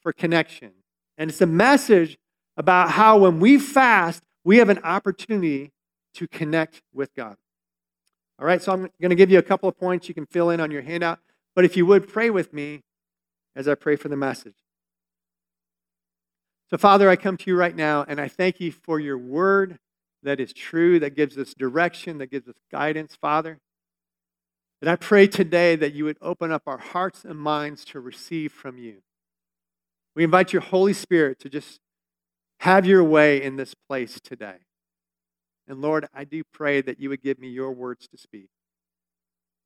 for 0.00 0.12
Connection. 0.12 0.70
And 1.18 1.30
it's 1.30 1.40
a 1.40 1.46
message 1.46 2.16
about 2.56 2.92
how 2.92 3.18
when 3.18 3.40
we 3.40 3.58
fast, 3.58 4.22
we 4.44 4.58
have 4.58 4.68
an 4.68 4.78
opportunity 4.84 5.72
to 6.14 6.28
connect 6.28 6.80
with 6.94 7.12
God. 7.14 7.36
All 8.38 8.46
right, 8.46 8.60
so 8.60 8.72
I'm 8.72 8.90
going 9.00 9.10
to 9.10 9.16
give 9.16 9.30
you 9.30 9.38
a 9.38 9.42
couple 9.42 9.68
of 9.68 9.78
points 9.78 10.08
you 10.08 10.14
can 10.14 10.26
fill 10.26 10.50
in 10.50 10.60
on 10.60 10.70
your 10.70 10.82
handout. 10.82 11.20
But 11.54 11.64
if 11.64 11.76
you 11.76 11.86
would 11.86 12.06
pray 12.06 12.28
with 12.28 12.52
me 12.52 12.82
as 13.54 13.66
I 13.66 13.74
pray 13.74 13.96
for 13.96 14.08
the 14.08 14.16
message. 14.16 14.56
So, 16.70 16.76
Father, 16.76 17.08
I 17.08 17.16
come 17.16 17.36
to 17.38 17.50
you 17.50 17.56
right 17.56 17.74
now 17.74 18.04
and 18.06 18.20
I 18.20 18.28
thank 18.28 18.60
you 18.60 18.72
for 18.72 19.00
your 19.00 19.16
word 19.16 19.78
that 20.22 20.40
is 20.40 20.52
true, 20.52 20.98
that 20.98 21.14
gives 21.14 21.38
us 21.38 21.54
direction, 21.54 22.18
that 22.18 22.30
gives 22.30 22.48
us 22.48 22.56
guidance, 22.70 23.16
Father. 23.16 23.60
And 24.82 24.90
I 24.90 24.96
pray 24.96 25.26
today 25.26 25.76
that 25.76 25.94
you 25.94 26.04
would 26.04 26.18
open 26.20 26.52
up 26.52 26.62
our 26.66 26.78
hearts 26.78 27.24
and 27.24 27.38
minds 27.38 27.84
to 27.86 28.00
receive 28.00 28.52
from 28.52 28.76
you. 28.76 28.96
We 30.14 30.24
invite 30.24 30.52
your 30.52 30.62
Holy 30.62 30.92
Spirit 30.92 31.38
to 31.40 31.48
just 31.48 31.80
have 32.60 32.84
your 32.84 33.04
way 33.04 33.42
in 33.42 33.56
this 33.56 33.74
place 33.74 34.20
today. 34.20 34.65
And 35.68 35.80
Lord, 35.80 36.06
I 36.14 36.24
do 36.24 36.42
pray 36.52 36.80
that 36.80 37.00
you 37.00 37.08
would 37.08 37.22
give 37.22 37.38
me 37.38 37.48
your 37.48 37.72
words 37.72 38.06
to 38.08 38.18
speak. 38.18 38.48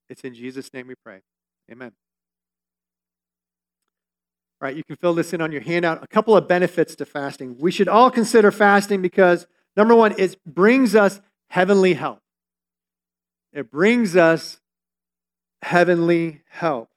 It's 0.08 0.22
in 0.22 0.34
Jesus' 0.34 0.72
name 0.72 0.86
we 0.88 0.94
pray. 1.04 1.20
Amen. 1.70 1.92
All 4.60 4.66
right, 4.66 4.76
you 4.76 4.84
can 4.84 4.96
fill 4.96 5.14
this 5.14 5.32
in 5.32 5.40
on 5.40 5.52
your 5.52 5.60
handout. 5.62 6.02
A 6.02 6.06
couple 6.06 6.36
of 6.36 6.46
benefits 6.46 6.94
to 6.96 7.06
fasting. 7.06 7.56
We 7.58 7.70
should 7.70 7.88
all 7.88 8.10
consider 8.10 8.50
fasting 8.50 9.00
because, 9.00 9.46
number 9.76 9.94
one, 9.94 10.14
it 10.18 10.36
brings 10.44 10.94
us 10.94 11.20
heavenly 11.48 11.94
help. 11.94 12.20
It 13.52 13.70
brings 13.70 14.16
us 14.16 14.60
heavenly 15.62 16.42
help. 16.48 16.88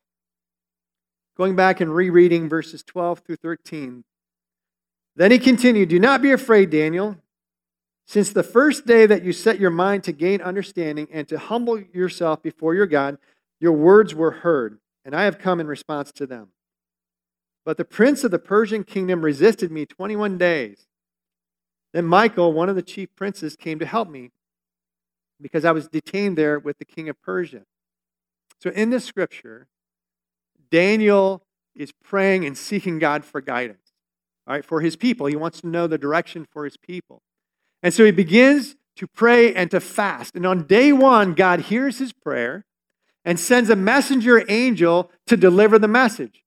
Going 1.37 1.55
back 1.55 1.79
and 1.79 1.93
rereading 1.95 2.49
verses 2.49 2.83
12 2.83 3.19
through 3.19 3.37
13. 3.37 4.03
Then 5.15 5.31
he 5.31 5.39
continued 5.39 5.89
Do 5.89 5.99
not 5.99 6.21
be 6.21 6.31
afraid, 6.31 6.69
Daniel. 6.69 7.17
Since 8.05 8.33
the 8.33 8.43
first 8.43 8.85
day 8.85 9.05
that 9.05 9.23
you 9.23 9.31
set 9.31 9.59
your 9.59 9.69
mind 9.69 10.03
to 10.03 10.11
gain 10.11 10.41
understanding 10.41 11.07
and 11.11 11.27
to 11.29 11.39
humble 11.39 11.79
yourself 11.79 12.43
before 12.43 12.75
your 12.75 12.85
God, 12.85 13.17
your 13.59 13.71
words 13.71 14.13
were 14.13 14.31
heard, 14.31 14.79
and 15.05 15.15
I 15.15 15.23
have 15.23 15.39
come 15.39 15.59
in 15.59 15.67
response 15.67 16.11
to 16.13 16.25
them. 16.25 16.49
But 17.65 17.77
the 17.77 17.85
prince 17.85 18.23
of 18.23 18.31
the 18.31 18.39
Persian 18.39 18.83
kingdom 18.83 19.21
resisted 19.21 19.71
me 19.71 19.85
21 19.85 20.37
days. 20.37 20.87
Then 21.93 22.05
Michael, 22.05 22.51
one 22.51 22.69
of 22.69 22.75
the 22.75 22.81
chief 22.81 23.15
princes, 23.15 23.55
came 23.55 23.79
to 23.79 23.85
help 23.85 24.09
me 24.09 24.31
because 25.39 25.63
I 25.63 25.71
was 25.71 25.87
detained 25.87 26.37
there 26.37 26.59
with 26.59 26.79
the 26.79 26.85
king 26.85 27.07
of 27.07 27.21
Persia. 27.21 27.63
So 28.61 28.69
in 28.71 28.89
this 28.89 29.05
scripture, 29.05 29.67
Daniel 30.71 31.43
is 31.75 31.91
praying 32.03 32.45
and 32.45 32.57
seeking 32.57 32.99
God 32.99 33.23
for 33.23 33.41
guidance, 33.41 33.93
all 34.47 34.55
right, 34.55 34.65
for 34.65 34.81
his 34.81 34.95
people. 34.95 35.27
He 35.27 35.35
wants 35.35 35.61
to 35.61 35.67
know 35.67 35.87
the 35.87 35.97
direction 35.97 36.45
for 36.49 36.65
his 36.65 36.77
people. 36.77 37.21
And 37.83 37.93
so 37.93 38.05
he 38.05 38.11
begins 38.11 38.75
to 38.95 39.07
pray 39.07 39.53
and 39.53 39.69
to 39.71 39.79
fast. 39.79 40.35
And 40.35 40.45
on 40.45 40.63
day 40.63 40.93
one, 40.93 41.33
God 41.33 41.61
hears 41.61 41.99
his 41.99 42.13
prayer 42.13 42.65
and 43.25 43.39
sends 43.39 43.69
a 43.69 43.75
messenger 43.75 44.43
angel 44.49 45.11
to 45.27 45.37
deliver 45.37 45.77
the 45.77 45.87
message. 45.87 46.43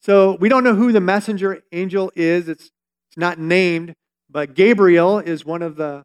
So 0.00 0.36
we 0.40 0.48
don't 0.48 0.64
know 0.64 0.74
who 0.74 0.90
the 0.90 1.00
messenger 1.00 1.62
angel 1.72 2.10
is, 2.14 2.48
it's, 2.48 2.70
it's 3.08 3.16
not 3.16 3.38
named, 3.38 3.94
but 4.30 4.54
Gabriel 4.54 5.18
is 5.18 5.44
one 5.44 5.62
of 5.62 5.76
the 5.76 6.04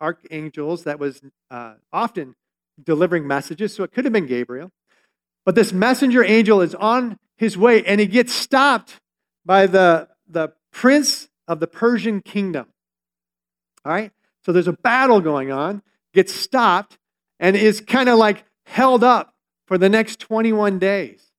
archangels 0.00 0.84
that 0.84 0.98
was 0.98 1.20
uh, 1.50 1.74
often 1.92 2.34
delivering 2.82 3.26
messages, 3.26 3.74
so 3.74 3.82
it 3.82 3.92
could 3.92 4.04
have 4.04 4.12
been 4.12 4.26
Gabriel. 4.26 4.70
But 5.44 5.54
this 5.54 5.72
messenger 5.72 6.22
angel 6.22 6.60
is 6.60 6.74
on 6.74 7.18
his 7.36 7.56
way 7.56 7.84
and 7.84 8.00
he 8.00 8.06
gets 8.06 8.32
stopped 8.32 9.00
by 9.44 9.66
the, 9.66 10.08
the 10.28 10.52
prince 10.70 11.28
of 11.48 11.60
the 11.60 11.66
Persian 11.66 12.20
kingdom. 12.20 12.66
All 13.84 13.92
right? 13.92 14.12
So 14.44 14.52
there's 14.52 14.68
a 14.68 14.72
battle 14.72 15.20
going 15.20 15.50
on, 15.50 15.82
gets 16.14 16.34
stopped, 16.34 16.98
and 17.38 17.56
is 17.56 17.80
kind 17.80 18.08
of 18.08 18.18
like 18.18 18.44
held 18.64 19.02
up 19.04 19.34
for 19.66 19.78
the 19.78 19.88
next 19.88 20.20
21 20.20 20.78
days. 20.78 21.30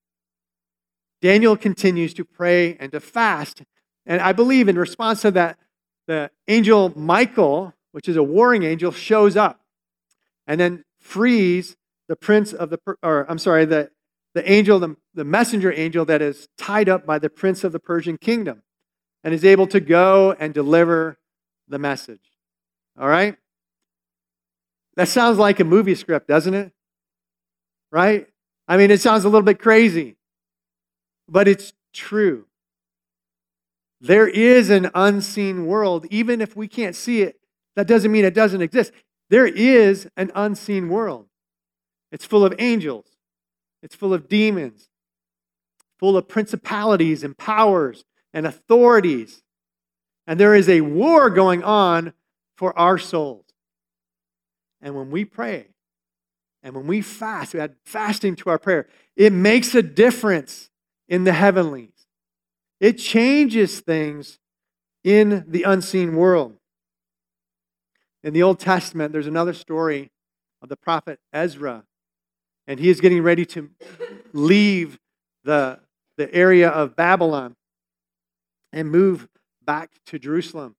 Daniel 1.22 1.56
continues 1.56 2.14
to 2.16 2.26
pray 2.26 2.76
and 2.78 2.92
to 2.92 3.00
fast. 3.00 3.62
And 4.06 4.22
I 4.22 4.32
believe 4.32 4.68
in 4.68 4.78
response 4.78 5.22
to 5.22 5.32
that, 5.32 5.60
the 6.08 6.32
angel 6.48 6.92
Michael, 6.98 7.74
which 7.92 8.10
is 8.10 8.18
a 8.18 8.24
warring 8.24 8.64
angel, 8.64 8.92
shows 8.92 9.38
up 9.38 9.62
and 10.48 10.60
then 10.60 10.84
frees 11.00 11.76
the 12.08 12.16
prince 12.16 12.54
of 12.54 12.70
the, 12.70 12.80
or 13.04 13.26
I'm 13.30 13.38
sorry, 13.38 13.66
the, 13.66 13.92
the 14.34 14.50
angel, 14.52 14.80
the, 14.80 14.96
the 15.14 15.24
messenger 15.24 15.72
angel 15.72 16.06
that 16.06 16.22
is 16.22 16.48
tied 16.58 16.90
up 16.90 17.06
by 17.06 17.20
the 17.20 17.30
prince 17.30 17.64
of 17.64 17.72
the 17.72 17.80
Persian 17.80 18.18
kingdom 18.18 18.64
and 19.24 19.34
is 19.34 19.46
able 19.46 19.68
to 19.68 19.80
go 19.80 20.36
and 20.40 20.54
deliver 20.54 21.20
the 21.68 21.80
message. 21.80 22.31
All 23.00 23.08
right? 23.08 23.36
That 24.96 25.08
sounds 25.08 25.38
like 25.38 25.60
a 25.60 25.64
movie 25.64 25.96
script, 25.96 26.28
doesn't 26.28 26.54
it? 26.54 26.72
Right? 27.92 28.28
I 28.68 28.78
mean, 28.78 28.92
it 28.92 29.02
sounds 29.02 29.26
a 29.26 29.30
little 29.30 29.46
bit 29.46 29.60
crazy, 29.60 30.18
but 31.28 31.48
it's 31.48 31.74
true. 31.94 32.46
There 34.00 34.28
is 34.28 34.70
an 34.70 34.90
unseen 34.96 35.66
world, 35.66 36.06
even 36.10 36.42
if 36.42 36.56
we 36.56 36.68
can't 36.68 36.96
see 36.96 37.22
it. 37.22 37.40
That 37.76 37.88
doesn't 37.88 38.12
mean 38.12 38.26
it 38.26 38.34
doesn't 38.34 38.62
exist. 38.62 38.92
There 39.30 39.46
is 39.46 40.10
an 40.18 40.32
unseen 40.36 40.90
world. 40.90 41.28
It's 42.12 42.26
full 42.26 42.44
of 42.44 42.54
angels, 42.60 43.06
it's 43.82 43.96
full 43.96 44.14
of 44.14 44.28
demons, 44.28 44.90
full 45.98 46.18
of 46.18 46.28
principalities 46.28 47.24
and 47.24 47.38
powers 47.38 48.04
and 48.34 48.46
authorities. 48.46 49.44
And 50.28 50.40
there 50.40 50.56
is 50.56 50.68
a 50.68 50.82
war 50.82 51.30
going 51.30 51.64
on 51.64 52.14
for 52.62 52.78
our 52.78 53.00
souls. 53.00 53.46
And 54.84 54.96
when 54.96 55.10
we 55.10 55.26
pray, 55.26 55.66
and 56.62 56.76
when 56.76 56.86
we 56.86 57.02
fast, 57.02 57.56
we 57.56 57.60
add 57.60 57.74
fasting 57.88 58.36
to 58.36 58.52
our 58.52 58.60
prayer, 58.60 58.86
it 59.16 59.34
makes 59.34 59.74
a 59.74 59.82
difference 59.82 60.70
in 61.10 61.24
the 61.24 61.34
heavenlies. 61.34 62.06
It 62.80 63.00
changes 63.00 63.80
things 63.80 64.38
in 65.04 65.44
the 65.48 65.64
unseen 65.64 66.16
world. 66.16 66.54
In 68.24 68.32
the 68.32 68.44
Old 68.44 68.60
Testament, 68.60 69.12
there's 69.12 69.26
another 69.26 69.54
story 69.54 70.12
of 70.62 70.70
the 70.70 70.78
prophet 70.78 71.20
Ezra, 71.34 71.84
and 72.68 72.80
he 72.80 72.92
is 72.92 73.02
getting 73.02 73.24
ready 73.24 73.44
to 73.48 73.72
leave 74.34 75.00
the, 75.44 75.80
the 76.16 76.32
area 76.32 76.70
of 76.70 76.96
Babylon 76.96 77.56
and 78.72 78.92
move 78.92 79.28
back 79.66 79.90
to 80.06 80.20
Jerusalem. 80.20 80.76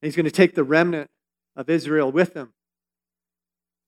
And 0.00 0.08
he's 0.08 0.16
going 0.16 0.24
to 0.24 0.32
take 0.32 0.56
the 0.56 0.64
remnant 0.64 1.11
of 1.56 1.68
Israel 1.68 2.10
with 2.10 2.34
him. 2.34 2.52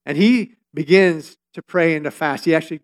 And 0.05 0.19
he 0.19 0.55
begins 0.73 1.37
to 1.55 1.63
pray 1.63 1.95
and 1.95 2.05
to 2.05 2.11
fast. 2.11 2.45
He 2.45 2.55
actually 2.55 2.81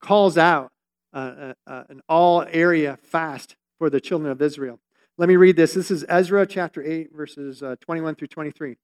calls 0.00 0.36
out 0.36 0.72
uh, 1.12 1.54
uh, 1.66 1.84
an 1.88 2.00
all 2.08 2.44
area 2.50 2.98
fast 3.02 3.56
for 3.78 3.90
the 3.90 4.00
children 4.00 4.30
of 4.30 4.42
Israel. 4.42 4.78
Let 5.16 5.28
me 5.28 5.36
read 5.36 5.56
this. 5.56 5.74
This 5.74 5.90
is 5.90 6.04
Ezra 6.08 6.46
chapter 6.46 6.82
8, 6.82 7.10
verses 7.14 7.62
uh, 7.62 7.76
21 7.80 8.14
through 8.14 8.28
23. 8.28 8.76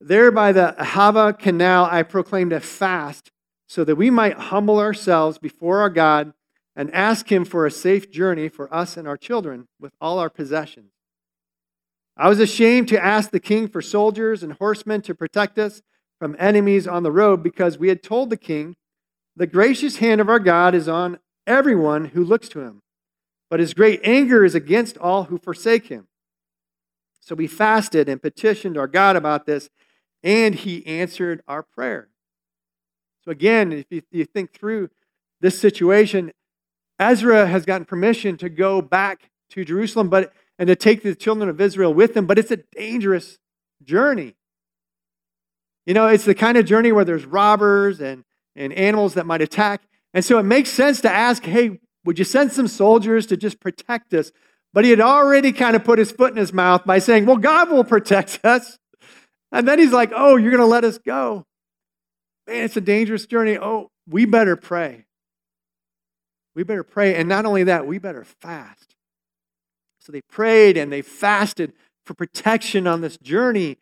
There 0.00 0.30
by 0.30 0.52
the 0.52 0.74
Ahava 0.78 1.38
canal, 1.38 1.86
I 1.90 2.02
proclaimed 2.02 2.52
a 2.52 2.60
fast 2.60 3.30
so 3.68 3.84
that 3.84 3.96
we 3.96 4.10
might 4.10 4.36
humble 4.36 4.78
ourselves 4.78 5.38
before 5.38 5.80
our 5.80 5.90
God 5.90 6.32
and 6.74 6.92
ask 6.92 7.30
Him 7.30 7.44
for 7.44 7.66
a 7.66 7.70
safe 7.70 8.10
journey 8.10 8.48
for 8.48 8.72
us 8.74 8.96
and 8.96 9.06
our 9.06 9.16
children 9.16 9.68
with 9.78 9.92
all 10.00 10.18
our 10.18 10.30
possessions. 10.30 10.92
I 12.20 12.28
was 12.28 12.38
ashamed 12.38 12.88
to 12.88 13.02
ask 13.02 13.30
the 13.30 13.40
king 13.40 13.66
for 13.66 13.80
soldiers 13.80 14.42
and 14.42 14.52
horsemen 14.52 15.00
to 15.02 15.14
protect 15.14 15.58
us 15.58 15.80
from 16.18 16.36
enemies 16.38 16.86
on 16.86 17.02
the 17.02 17.10
road 17.10 17.42
because 17.42 17.78
we 17.78 17.88
had 17.88 18.02
told 18.02 18.28
the 18.28 18.36
king, 18.36 18.76
The 19.34 19.46
gracious 19.46 19.96
hand 19.96 20.20
of 20.20 20.28
our 20.28 20.38
God 20.38 20.74
is 20.74 20.86
on 20.86 21.18
everyone 21.46 22.06
who 22.06 22.22
looks 22.22 22.50
to 22.50 22.60
him, 22.60 22.82
but 23.48 23.58
his 23.58 23.72
great 23.72 24.02
anger 24.04 24.44
is 24.44 24.54
against 24.54 24.98
all 24.98 25.24
who 25.24 25.38
forsake 25.38 25.86
him. 25.86 26.08
So 27.20 27.34
we 27.34 27.46
fasted 27.46 28.06
and 28.06 28.20
petitioned 28.20 28.76
our 28.76 28.86
God 28.86 29.16
about 29.16 29.46
this, 29.46 29.70
and 30.22 30.54
he 30.54 30.86
answered 30.86 31.42
our 31.48 31.62
prayer. 31.62 32.10
So 33.24 33.30
again, 33.30 33.72
if 33.72 33.86
you, 33.88 34.02
you 34.10 34.26
think 34.26 34.52
through 34.52 34.90
this 35.40 35.58
situation, 35.58 36.32
Ezra 36.98 37.46
has 37.46 37.64
gotten 37.64 37.86
permission 37.86 38.36
to 38.36 38.50
go 38.50 38.82
back 38.82 39.30
to 39.52 39.64
Jerusalem, 39.64 40.10
but 40.10 40.34
and 40.60 40.66
to 40.66 40.76
take 40.76 41.02
the 41.02 41.14
children 41.14 41.48
of 41.48 41.58
Israel 41.58 41.94
with 41.94 42.12
them, 42.12 42.26
but 42.26 42.38
it's 42.38 42.50
a 42.50 42.58
dangerous 42.58 43.38
journey. 43.82 44.36
You 45.86 45.94
know, 45.94 46.06
it's 46.06 46.26
the 46.26 46.34
kind 46.34 46.58
of 46.58 46.66
journey 46.66 46.92
where 46.92 47.06
there's 47.06 47.24
robbers 47.24 47.98
and, 47.98 48.24
and 48.54 48.70
animals 48.74 49.14
that 49.14 49.24
might 49.24 49.40
attack. 49.40 49.80
And 50.12 50.22
so 50.22 50.38
it 50.38 50.42
makes 50.42 50.68
sense 50.68 51.00
to 51.00 51.10
ask, 51.10 51.42
hey, 51.44 51.80
would 52.04 52.18
you 52.18 52.26
send 52.26 52.52
some 52.52 52.68
soldiers 52.68 53.24
to 53.28 53.38
just 53.38 53.58
protect 53.58 54.12
us? 54.12 54.32
But 54.74 54.84
he 54.84 54.90
had 54.90 55.00
already 55.00 55.50
kind 55.50 55.76
of 55.76 55.82
put 55.82 55.98
his 55.98 56.12
foot 56.12 56.32
in 56.32 56.36
his 56.36 56.52
mouth 56.52 56.84
by 56.84 56.98
saying, 56.98 57.24
well, 57.24 57.38
God 57.38 57.70
will 57.70 57.82
protect 57.82 58.40
us. 58.44 58.78
And 59.50 59.66
then 59.66 59.78
he's 59.78 59.92
like, 59.92 60.12
oh, 60.14 60.36
you're 60.36 60.50
going 60.50 60.60
to 60.60 60.66
let 60.66 60.84
us 60.84 60.98
go. 60.98 61.46
Man, 62.46 62.66
it's 62.66 62.76
a 62.76 62.82
dangerous 62.82 63.24
journey. 63.24 63.56
Oh, 63.56 63.90
we 64.06 64.26
better 64.26 64.56
pray. 64.56 65.06
We 66.54 66.64
better 66.64 66.84
pray. 66.84 67.14
And 67.14 67.30
not 67.30 67.46
only 67.46 67.64
that, 67.64 67.86
we 67.86 67.96
better 67.96 68.24
fast. 68.24 68.90
So 70.00 70.12
they 70.12 70.22
prayed 70.22 70.76
and 70.76 70.90
they 70.90 71.02
fasted 71.02 71.72
for 72.04 72.14
protection 72.14 72.86
on 72.86 73.02
this 73.02 73.16
journey, 73.18 73.76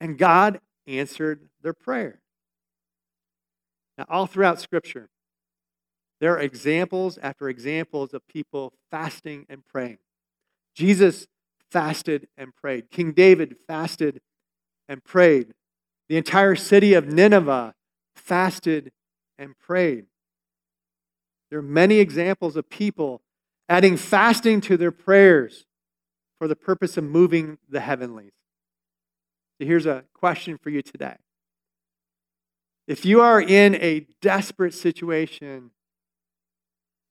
and 0.00 0.18
God 0.18 0.60
answered 0.86 1.48
their 1.62 1.72
prayer. 1.72 2.20
Now, 3.98 4.04
all 4.08 4.26
throughout 4.26 4.60
Scripture, 4.60 5.08
there 6.20 6.34
are 6.34 6.40
examples 6.40 7.18
after 7.18 7.48
examples 7.48 8.14
of 8.14 8.26
people 8.28 8.72
fasting 8.90 9.46
and 9.48 9.66
praying. 9.66 9.98
Jesus 10.74 11.26
fasted 11.70 12.28
and 12.36 12.54
prayed. 12.54 12.90
King 12.90 13.12
David 13.12 13.56
fasted 13.66 14.20
and 14.88 15.02
prayed. 15.02 15.54
The 16.08 16.16
entire 16.16 16.54
city 16.54 16.94
of 16.94 17.08
Nineveh 17.08 17.74
fasted 18.14 18.92
and 19.38 19.58
prayed. 19.58 20.04
There 21.50 21.58
are 21.58 21.62
many 21.62 21.98
examples 21.98 22.56
of 22.56 22.68
people 22.68 23.20
adding 23.68 23.96
fasting 23.96 24.60
to 24.62 24.76
their 24.76 24.90
prayers 24.90 25.64
for 26.38 26.48
the 26.48 26.56
purpose 26.56 26.96
of 26.96 27.04
moving 27.04 27.58
the 27.68 27.80
heavenlies. 27.80 28.32
So 29.58 29.66
here's 29.66 29.86
a 29.86 30.04
question 30.14 30.58
for 30.58 30.70
you 30.70 30.82
today. 30.82 31.16
If 32.88 33.04
you 33.04 33.20
are 33.20 33.40
in 33.40 33.76
a 33.76 34.06
desperate 34.20 34.74
situation, 34.74 35.70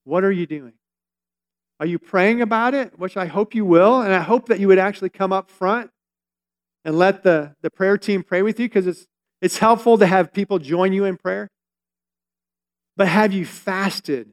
what 0.03 0.23
are 0.23 0.31
you 0.31 0.45
doing? 0.45 0.73
Are 1.79 1.85
you 1.85 1.97
praying 1.97 2.41
about 2.41 2.73
it? 2.73 2.99
Which 2.99 3.17
I 3.17 3.25
hope 3.25 3.55
you 3.55 3.65
will. 3.65 4.01
And 4.01 4.13
I 4.13 4.19
hope 4.19 4.49
that 4.49 4.59
you 4.59 4.67
would 4.67 4.77
actually 4.79 5.09
come 5.09 5.31
up 5.31 5.49
front 5.49 5.91
and 6.83 6.97
let 6.97 7.23
the, 7.23 7.55
the 7.61 7.69
prayer 7.69 7.97
team 7.97 8.23
pray 8.23 8.41
with 8.41 8.59
you 8.59 8.67
because 8.67 8.85
it's, 8.85 9.07
it's 9.41 9.57
helpful 9.57 9.97
to 9.97 10.05
have 10.05 10.33
people 10.33 10.59
join 10.59 10.93
you 10.93 11.05
in 11.05 11.17
prayer. 11.17 11.49
But 12.97 13.07
have 13.07 13.33
you 13.33 13.45
fasted 13.45 14.31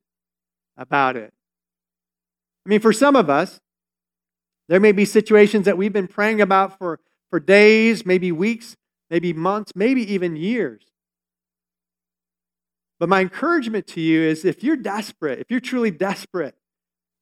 about 0.77 1.17
it? 1.17 1.33
I 2.67 2.69
mean, 2.69 2.81
for 2.81 2.93
some 2.93 3.17
of 3.17 3.31
us, 3.31 3.61
there 4.69 4.81
may 4.81 4.93
be 4.93 5.05
situations 5.05 5.65
that 5.65 5.79
we've 5.79 5.93
been 5.93 6.09
praying 6.09 6.41
about 6.41 6.79
for, 6.79 7.01
for 7.31 7.41
days, 7.41 8.05
maybe 8.05 8.31
weeks, 8.31 8.77
maybe 9.11 9.33
months, 9.33 9.73
maybe 9.75 10.13
even 10.13 10.37
years. 10.37 10.83
But 13.01 13.09
my 13.09 13.21
encouragement 13.21 13.87
to 13.89 14.01
you 14.01 14.23
is 14.23 14.45
if 14.45 14.63
you're 14.63 14.77
desperate, 14.77 15.39
if 15.39 15.51
you're 15.51 15.61
truly 15.61 15.91
desperate, 15.91 16.55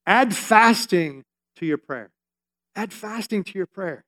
add 0.06 0.34
fasting 0.34 1.24
to 1.56 1.66
your 1.66 1.78
prayer. 1.78 2.10
Add 2.74 2.92
fasting 2.92 3.44
to 3.44 3.52
your 3.58 3.66
prayer. 3.66 4.04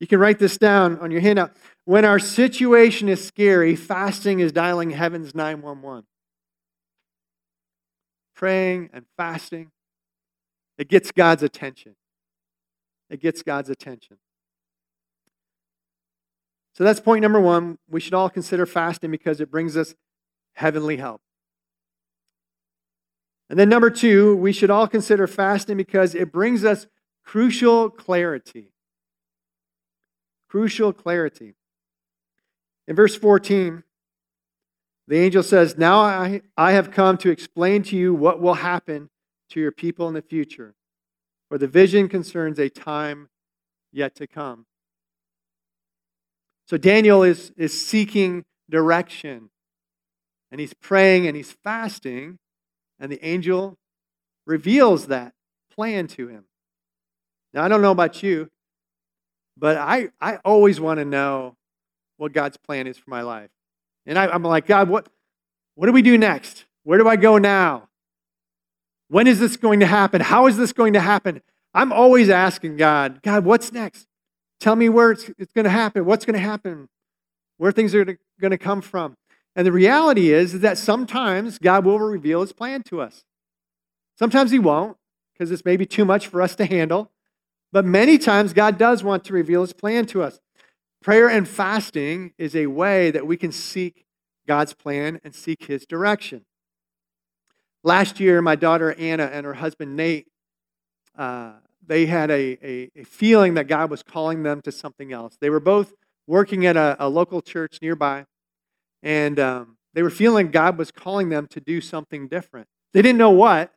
You 0.00 0.06
can 0.06 0.18
write 0.18 0.38
this 0.38 0.58
down 0.58 0.98
on 0.98 1.10
your 1.10 1.20
handout. 1.20 1.52
When 1.84 2.04
our 2.04 2.18
situation 2.18 3.08
is 3.08 3.24
scary, 3.26 3.76
fasting 3.76 4.40
is 4.40 4.52
dialing 4.52 4.90
heaven's 4.90 5.34
911. 5.34 6.04
Praying 8.34 8.90
and 8.92 9.06
fasting, 9.16 9.70
it 10.78 10.88
gets 10.88 11.10
God's 11.10 11.42
attention. 11.42 11.96
It 13.08 13.20
gets 13.20 13.42
God's 13.42 13.70
attention. 13.70 14.18
So 16.74 16.84
that's 16.84 17.00
point 17.00 17.22
number 17.22 17.40
one. 17.40 17.78
We 17.88 18.00
should 18.00 18.14
all 18.14 18.28
consider 18.28 18.66
fasting 18.66 19.10
because 19.10 19.40
it 19.40 19.50
brings 19.50 19.76
us 19.76 19.94
heavenly 20.54 20.96
help. 20.98 21.22
And 23.48 23.58
then 23.58 23.68
number 23.68 23.90
two, 23.90 24.36
we 24.36 24.52
should 24.52 24.70
all 24.70 24.88
consider 24.88 25.26
fasting 25.26 25.76
because 25.76 26.14
it 26.14 26.32
brings 26.32 26.64
us 26.64 26.86
crucial 27.24 27.88
clarity. 27.88 28.72
Crucial 30.48 30.92
clarity. 30.92 31.54
In 32.88 32.96
verse 32.96 33.16
14, 33.16 33.84
the 35.08 35.18
angel 35.18 35.42
says, 35.42 35.78
Now 35.78 36.00
I, 36.00 36.42
I 36.56 36.72
have 36.72 36.90
come 36.90 37.16
to 37.18 37.30
explain 37.30 37.82
to 37.84 37.96
you 37.96 38.12
what 38.14 38.40
will 38.40 38.54
happen 38.54 39.10
to 39.50 39.60
your 39.60 39.72
people 39.72 40.08
in 40.08 40.14
the 40.14 40.22
future, 40.22 40.74
for 41.48 41.58
the 41.58 41.68
vision 41.68 42.08
concerns 42.08 42.58
a 42.58 42.68
time 42.68 43.28
yet 43.92 44.14
to 44.16 44.26
come. 44.26 44.66
So 46.66 46.76
Daniel 46.76 47.22
is, 47.22 47.52
is 47.56 47.86
seeking 47.86 48.44
direction 48.68 49.50
and 50.50 50.60
he's 50.60 50.74
praying 50.74 51.26
and 51.26 51.36
he's 51.36 51.52
fasting, 51.52 52.38
and 53.00 53.10
the 53.10 53.24
angel 53.24 53.76
reveals 54.46 55.08
that 55.08 55.32
plan 55.74 56.06
to 56.06 56.28
him. 56.28 56.44
Now, 57.52 57.64
I 57.64 57.68
don't 57.68 57.82
know 57.82 57.90
about 57.90 58.22
you, 58.22 58.50
but 59.56 59.76
I, 59.76 60.10
I 60.20 60.36
always 60.44 60.80
want 60.80 60.98
to 60.98 61.04
know 61.04 61.56
what 62.16 62.32
God's 62.32 62.56
plan 62.56 62.86
is 62.86 62.96
for 62.96 63.10
my 63.10 63.22
life. 63.22 63.50
And 64.06 64.18
I, 64.18 64.28
I'm 64.28 64.42
like, 64.42 64.66
God, 64.66 64.88
what, 64.88 65.08
what 65.74 65.86
do 65.86 65.92
we 65.92 66.02
do 66.02 66.16
next? 66.16 66.64
Where 66.84 66.98
do 66.98 67.08
I 67.08 67.16
go 67.16 67.38
now? 67.38 67.88
When 69.08 69.26
is 69.26 69.38
this 69.38 69.56
going 69.56 69.80
to 69.80 69.86
happen? 69.86 70.20
How 70.20 70.46
is 70.46 70.56
this 70.56 70.72
going 70.72 70.92
to 70.94 71.00
happen? 71.00 71.42
I'm 71.72 71.92
always 71.92 72.30
asking 72.30 72.76
God, 72.76 73.22
God, 73.22 73.44
what's 73.44 73.72
next? 73.72 74.06
Tell 74.58 74.76
me 74.76 74.88
where 74.88 75.12
it's, 75.12 75.30
it's 75.38 75.52
going 75.52 75.64
to 75.64 75.70
happen. 75.70 76.04
What's 76.04 76.24
going 76.24 76.34
to 76.34 76.40
happen? 76.40 76.88
Where 77.58 77.72
things 77.72 77.94
are 77.94 78.04
going 78.04 78.50
to 78.50 78.58
come 78.58 78.80
from. 78.80 79.16
And 79.54 79.66
the 79.66 79.72
reality 79.72 80.32
is, 80.32 80.60
that 80.60 80.78
sometimes 80.78 81.58
God 81.58 81.84
will 81.84 81.98
reveal 81.98 82.40
his 82.40 82.52
plan 82.52 82.82
to 82.84 83.00
us. 83.00 83.24
Sometimes 84.18 84.50
he 84.50 84.58
won't, 84.58 84.96
because 85.32 85.50
it's 85.50 85.64
maybe 85.64 85.86
too 85.86 86.04
much 86.04 86.26
for 86.26 86.42
us 86.42 86.54
to 86.56 86.66
handle. 86.66 87.10
But 87.72 87.84
many 87.84 88.18
times, 88.18 88.52
God 88.52 88.78
does 88.78 89.02
want 89.02 89.24
to 89.24 89.32
reveal 89.32 89.62
his 89.62 89.72
plan 89.72 90.06
to 90.06 90.22
us. 90.22 90.40
Prayer 91.02 91.28
and 91.28 91.48
fasting 91.48 92.32
is 92.38 92.56
a 92.56 92.66
way 92.66 93.10
that 93.10 93.26
we 93.26 93.36
can 93.36 93.52
seek 93.52 94.06
God's 94.46 94.74
plan 94.74 95.20
and 95.22 95.34
seek 95.34 95.64
his 95.66 95.86
direction. 95.86 96.44
Last 97.86 98.18
year, 98.18 98.42
my 98.42 98.56
daughter 98.56 98.92
Anna 98.98 99.26
and 99.26 99.46
her 99.46 99.54
husband 99.54 99.94
Nate, 99.94 100.26
uh, 101.16 101.52
they 101.86 102.06
had 102.06 102.32
a, 102.32 102.58
a, 102.60 102.90
a, 102.96 103.04
feeling 103.04 103.54
that 103.54 103.68
God 103.68 103.90
was 103.90 104.02
calling 104.02 104.42
them 104.42 104.60
to 104.62 104.72
something 104.72 105.12
else. 105.12 105.36
They 105.40 105.50
were 105.50 105.60
both 105.60 105.92
working 106.26 106.66
at 106.66 106.76
a, 106.76 106.96
a 106.98 107.08
local 107.08 107.40
church 107.40 107.78
nearby, 107.80 108.26
and 109.04 109.38
um, 109.38 109.76
they 109.94 110.02
were 110.02 110.10
feeling 110.10 110.50
God 110.50 110.76
was 110.78 110.90
calling 110.90 111.28
them 111.28 111.46
to 111.46 111.60
do 111.60 111.80
something 111.80 112.26
different. 112.26 112.66
They 112.92 113.02
didn't 113.02 113.18
know 113.18 113.30
what. 113.30 113.72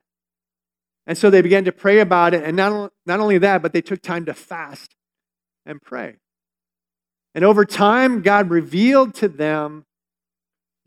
And 1.06 1.16
so 1.16 1.30
they 1.30 1.44
began 1.44 1.66
to 1.66 1.72
pray 1.72 2.00
about 2.00 2.34
it. 2.34 2.44
And 2.44 2.58
not, 2.58 2.92
not 3.06 3.20
only 3.20 3.38
that, 3.38 3.62
but 3.62 3.74
they 3.74 3.82
took 3.82 4.02
time 4.02 4.26
to 4.26 4.34
fast 4.34 4.96
and 5.68 5.80
pray. 5.80 6.16
And 7.36 7.46
over 7.46 7.64
time, 7.64 8.24
God 8.24 8.50
revealed 8.50 9.14
to 9.16 9.28
them 9.28 9.86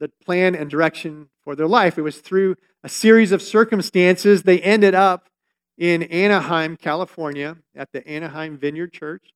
the 0.00 0.10
plan 0.24 0.56
and 0.56 0.68
direction 0.68 1.28
for 1.44 1.54
their 1.54 1.68
life. 1.68 1.96
It 1.98 2.02
was 2.02 2.18
through 2.18 2.56
a 2.82 2.88
series 2.88 3.32
of 3.32 3.42
circumstances. 3.42 4.42
They 4.42 4.60
ended 4.60 4.94
up 4.94 5.28
in 5.78 6.02
Anaheim, 6.04 6.76
California, 6.76 7.56
at 7.74 7.92
the 7.92 8.06
Anaheim 8.06 8.58
Vineyard 8.58 8.92
Church. 8.92 9.32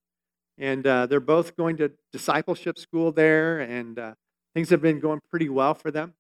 And 0.58 0.86
uh, 0.86 1.06
they're 1.06 1.20
both 1.20 1.56
going 1.56 1.76
to 1.78 1.92
discipleship 2.12 2.78
school 2.78 3.12
there. 3.12 3.60
And 3.60 3.98
uh, 3.98 4.14
Things 4.56 4.70
have 4.70 4.80
been 4.80 5.00
going 5.00 5.20
pretty 5.28 5.50
well 5.50 5.74
for 5.74 5.90
them. 5.90 6.14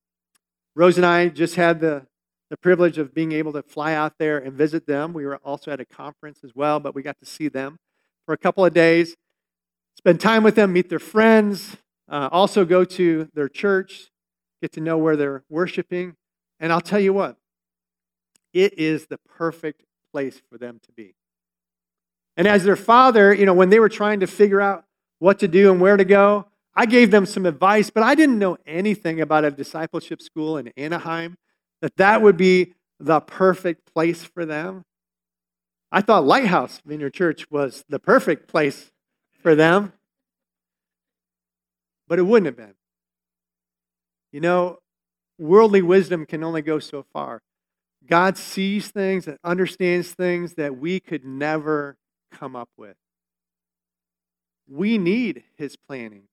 Rose 0.74 0.98
and 0.98 1.06
I 1.06 1.30
just 1.30 1.54
had 1.54 1.80
the, 1.80 2.06
the 2.50 2.58
privilege 2.58 2.98
of 2.98 3.14
being 3.14 3.32
able 3.32 3.50
to 3.54 3.62
fly 3.62 3.94
out 3.94 4.18
there 4.18 4.36
and 4.36 4.52
visit 4.52 4.86
them. 4.86 5.14
We 5.14 5.24
were 5.24 5.36
also 5.36 5.70
at 5.70 5.80
a 5.80 5.86
conference 5.86 6.40
as 6.44 6.54
well, 6.54 6.78
but 6.78 6.94
we 6.94 7.00
got 7.00 7.18
to 7.20 7.24
see 7.24 7.48
them 7.48 7.78
for 8.26 8.34
a 8.34 8.36
couple 8.36 8.62
of 8.62 8.74
days, 8.74 9.16
spend 9.96 10.20
time 10.20 10.42
with 10.42 10.54
them, 10.54 10.74
meet 10.74 10.90
their 10.90 10.98
friends, 10.98 11.78
uh, 12.10 12.28
also 12.30 12.66
go 12.66 12.84
to 12.84 13.26
their 13.32 13.48
church, 13.48 14.10
get 14.60 14.70
to 14.72 14.82
know 14.82 14.98
where 14.98 15.16
they're 15.16 15.42
worshiping. 15.48 16.14
And 16.58 16.72
I'll 16.72 16.80
tell 16.80 17.00
you 17.00 17.12
what, 17.12 17.36
it 18.52 18.78
is 18.78 19.06
the 19.06 19.18
perfect 19.18 19.84
place 20.12 20.40
for 20.50 20.58
them 20.58 20.80
to 20.84 20.92
be. 20.92 21.14
And 22.36 22.46
as 22.46 22.64
their 22.64 22.76
father, 22.76 23.32
you 23.34 23.46
know, 23.46 23.54
when 23.54 23.70
they 23.70 23.80
were 23.80 23.88
trying 23.88 24.20
to 24.20 24.26
figure 24.26 24.60
out 24.60 24.84
what 25.18 25.38
to 25.40 25.48
do 25.48 25.70
and 25.70 25.80
where 25.80 25.96
to 25.96 26.04
go, 26.04 26.46
I 26.74 26.86
gave 26.86 27.10
them 27.10 27.24
some 27.24 27.46
advice, 27.46 27.88
but 27.88 28.02
I 28.02 28.14
didn't 28.14 28.38
know 28.38 28.58
anything 28.66 29.20
about 29.20 29.44
a 29.44 29.50
discipleship 29.50 30.20
school 30.20 30.58
in 30.58 30.68
Anaheim, 30.76 31.38
that 31.80 31.96
that 31.96 32.20
would 32.20 32.36
be 32.36 32.74
the 33.00 33.20
perfect 33.20 33.92
place 33.92 34.24
for 34.24 34.44
them. 34.44 34.84
I 35.90 36.02
thought 36.02 36.26
Lighthouse 36.26 36.80
Vineyard 36.84 37.14
Church 37.14 37.50
was 37.50 37.84
the 37.88 37.98
perfect 37.98 38.48
place 38.48 38.90
for 39.40 39.54
them, 39.54 39.92
but 42.08 42.18
it 42.18 42.22
wouldn't 42.22 42.46
have 42.46 42.56
been. 42.56 42.74
You 44.32 44.40
know, 44.40 44.78
worldly 45.38 45.82
wisdom 45.82 46.26
can 46.26 46.42
only 46.42 46.62
go 46.62 46.78
so 46.78 47.04
far. 47.12 47.42
God 48.06 48.36
sees 48.38 48.88
things 48.88 49.26
and 49.26 49.38
understands 49.42 50.12
things 50.12 50.54
that 50.54 50.78
we 50.78 51.00
could 51.00 51.24
never 51.24 51.96
come 52.32 52.54
up 52.54 52.68
with. 52.76 52.96
We 54.68 54.98
need 54.98 55.44
His 55.56 55.76
planning, 55.76 56.24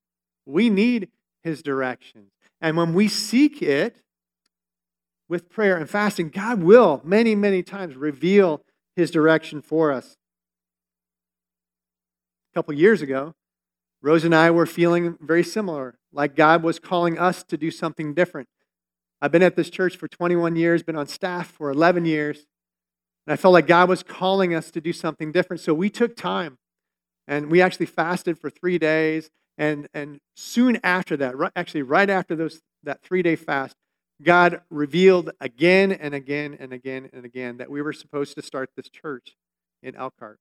we 0.45 0.69
need 0.69 1.09
His 1.43 1.61
direction. 1.61 2.27
And 2.61 2.77
when 2.77 2.93
we 2.93 3.07
seek 3.07 3.61
it 3.61 3.97
with 5.27 5.49
prayer 5.49 5.75
and 5.75 5.89
fasting, 5.89 6.29
God 6.29 6.63
will 6.63 7.01
many, 7.03 7.35
many 7.35 7.63
times 7.63 7.95
reveal 7.95 8.61
His 8.95 9.11
direction 9.11 9.61
for 9.61 9.91
us. 9.91 10.15
A 12.51 12.55
couple 12.55 12.73
years 12.73 13.01
ago, 13.01 13.33
Rose 14.01 14.23
and 14.25 14.35
I 14.35 14.51
were 14.51 14.65
feeling 14.65 15.17
very 15.21 15.43
similar, 15.43 15.95
like 16.11 16.35
God 16.35 16.61
was 16.61 16.77
calling 16.77 17.17
us 17.17 17.43
to 17.45 17.57
do 17.57 17.71
something 17.71 18.13
different. 18.13 18.47
I've 19.23 19.31
been 19.31 19.41
at 19.41 19.55
this 19.55 19.69
church 19.69 19.95
for 19.95 20.09
21 20.09 20.57
years, 20.57 20.83
been 20.83 20.97
on 20.97 21.07
staff 21.07 21.47
for 21.47 21.69
11 21.69 22.03
years, 22.03 22.45
and 23.25 23.31
I 23.31 23.37
felt 23.37 23.53
like 23.53 23.67
God 23.67 23.87
was 23.87 24.03
calling 24.03 24.53
us 24.53 24.69
to 24.71 24.81
do 24.81 24.91
something 24.91 25.31
different. 25.31 25.61
So 25.61 25.73
we 25.73 25.89
took 25.89 26.17
time 26.17 26.57
and 27.25 27.49
we 27.49 27.61
actually 27.61 27.85
fasted 27.85 28.37
for 28.37 28.49
three 28.49 28.77
days. 28.77 29.29
And, 29.57 29.87
and 29.93 30.19
soon 30.35 30.77
after 30.83 31.15
that, 31.15 31.37
right, 31.37 31.53
actually, 31.55 31.83
right 31.83 32.09
after 32.09 32.35
those, 32.35 32.59
that 32.83 33.01
three 33.01 33.21
day 33.21 33.37
fast, 33.37 33.77
God 34.21 34.59
revealed 34.69 35.31
again 35.39 35.93
and 35.93 36.13
again 36.13 36.57
and 36.59 36.73
again 36.73 37.09
and 37.13 37.23
again 37.23 37.55
that 37.59 37.71
we 37.71 37.81
were 37.81 37.93
supposed 37.93 38.35
to 38.35 38.41
start 38.41 38.71
this 38.75 38.89
church 38.89 39.37
in 39.81 39.95
Elkhart. 39.95 40.37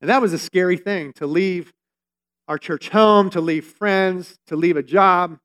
And 0.00 0.10
that 0.10 0.20
was 0.20 0.32
a 0.32 0.38
scary 0.38 0.76
thing 0.76 1.12
to 1.12 1.26
leave 1.28 1.72
our 2.48 2.58
church 2.58 2.88
home, 2.88 3.30
to 3.30 3.40
leave 3.40 3.64
friends, 3.64 4.40
to 4.48 4.56
leave 4.56 4.76
a 4.76 4.82
job, 4.82 5.38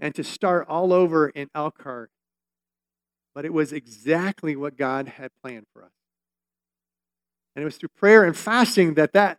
and 0.00 0.14
to 0.14 0.24
start 0.24 0.66
all 0.68 0.92
over 0.92 1.28
in 1.28 1.48
Elkhart. 1.54 2.10
But 3.34 3.44
it 3.44 3.52
was 3.52 3.72
exactly 3.72 4.56
what 4.56 4.76
God 4.76 5.08
had 5.08 5.30
planned 5.42 5.66
for 5.72 5.84
us. 5.84 5.92
And 7.54 7.62
it 7.62 7.66
was 7.66 7.76
through 7.76 7.90
prayer 7.96 8.24
and 8.24 8.36
fasting 8.36 8.94
that 8.94 9.12
that 9.12 9.38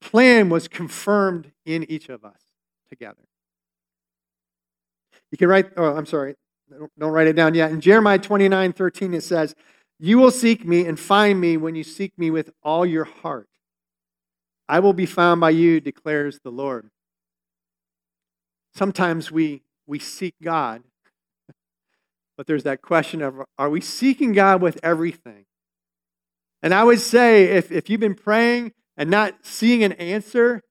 plan 0.00 0.48
was 0.48 0.68
confirmed 0.68 1.52
in 1.64 1.88
each 1.90 2.08
of 2.08 2.24
us 2.24 2.40
together. 2.88 3.22
You 5.30 5.38
can 5.38 5.48
write, 5.48 5.70
oh, 5.76 5.96
I'm 5.96 6.06
sorry, 6.06 6.34
don't 6.98 7.10
write 7.10 7.26
it 7.26 7.36
down 7.36 7.54
yet. 7.54 7.70
In 7.70 7.80
Jeremiah 7.80 8.18
29 8.18 8.72
13, 8.72 9.14
it 9.14 9.22
says, 9.22 9.54
You 9.98 10.18
will 10.18 10.30
seek 10.30 10.64
me 10.64 10.86
and 10.86 10.98
find 10.98 11.40
me 11.40 11.56
when 11.56 11.74
you 11.74 11.84
seek 11.84 12.18
me 12.18 12.30
with 12.30 12.50
all 12.62 12.84
your 12.84 13.04
heart. 13.04 13.48
I 14.68 14.80
will 14.80 14.92
be 14.92 15.06
found 15.06 15.40
by 15.40 15.50
you, 15.50 15.80
declares 15.80 16.40
the 16.42 16.50
Lord. 16.50 16.90
Sometimes 18.74 19.30
we, 19.30 19.62
we 19.92 19.98
seek 19.98 20.34
God, 20.42 20.82
but 22.38 22.46
there's 22.46 22.62
that 22.62 22.80
question 22.80 23.20
of 23.20 23.42
are 23.58 23.68
we 23.68 23.82
seeking 23.82 24.32
God 24.32 24.62
with 24.62 24.80
everything? 24.82 25.44
And 26.62 26.72
I 26.72 26.82
would 26.82 26.98
say 26.98 27.44
if, 27.44 27.70
if 27.70 27.90
you've 27.90 28.00
been 28.00 28.14
praying 28.14 28.72
and 28.96 29.10
not 29.10 29.34
seeing 29.42 29.84
an 29.84 29.92
answer, 29.92 30.62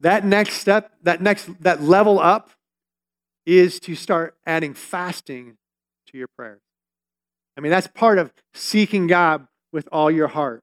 that 0.00 0.24
next 0.24 0.54
step, 0.54 0.92
that 1.02 1.20
next 1.20 1.62
that 1.62 1.82
level 1.82 2.18
up 2.18 2.52
is 3.44 3.80
to 3.80 3.94
start 3.94 4.34
adding 4.46 4.72
fasting 4.72 5.58
to 6.06 6.16
your 6.16 6.28
prayers. 6.38 6.62
I 7.58 7.60
mean, 7.60 7.70
that's 7.70 7.88
part 7.88 8.16
of 8.16 8.32
seeking 8.54 9.06
God 9.06 9.46
with 9.74 9.90
all 9.92 10.10
your 10.10 10.28
heart. 10.28 10.62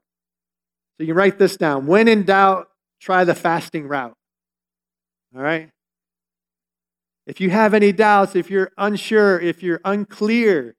So 0.97 1.03
you 1.03 1.13
write 1.13 1.37
this 1.37 1.55
down. 1.55 1.85
When 1.85 2.07
in 2.07 2.23
doubt, 2.23 2.67
try 2.99 3.25
the 3.25 3.35
fasting 3.35 3.87
route. 3.87 4.15
All 5.35 5.43
right? 5.43 5.69
If 7.27 7.41
you 7.41 7.49
have 7.49 7.73
any 7.73 7.91
doubts, 7.91 8.37
if 8.37 8.49
you're 8.49 8.71
unsure, 8.77 9.37
if 9.37 9.61
you're 9.61 9.81
unclear, 9.83 10.75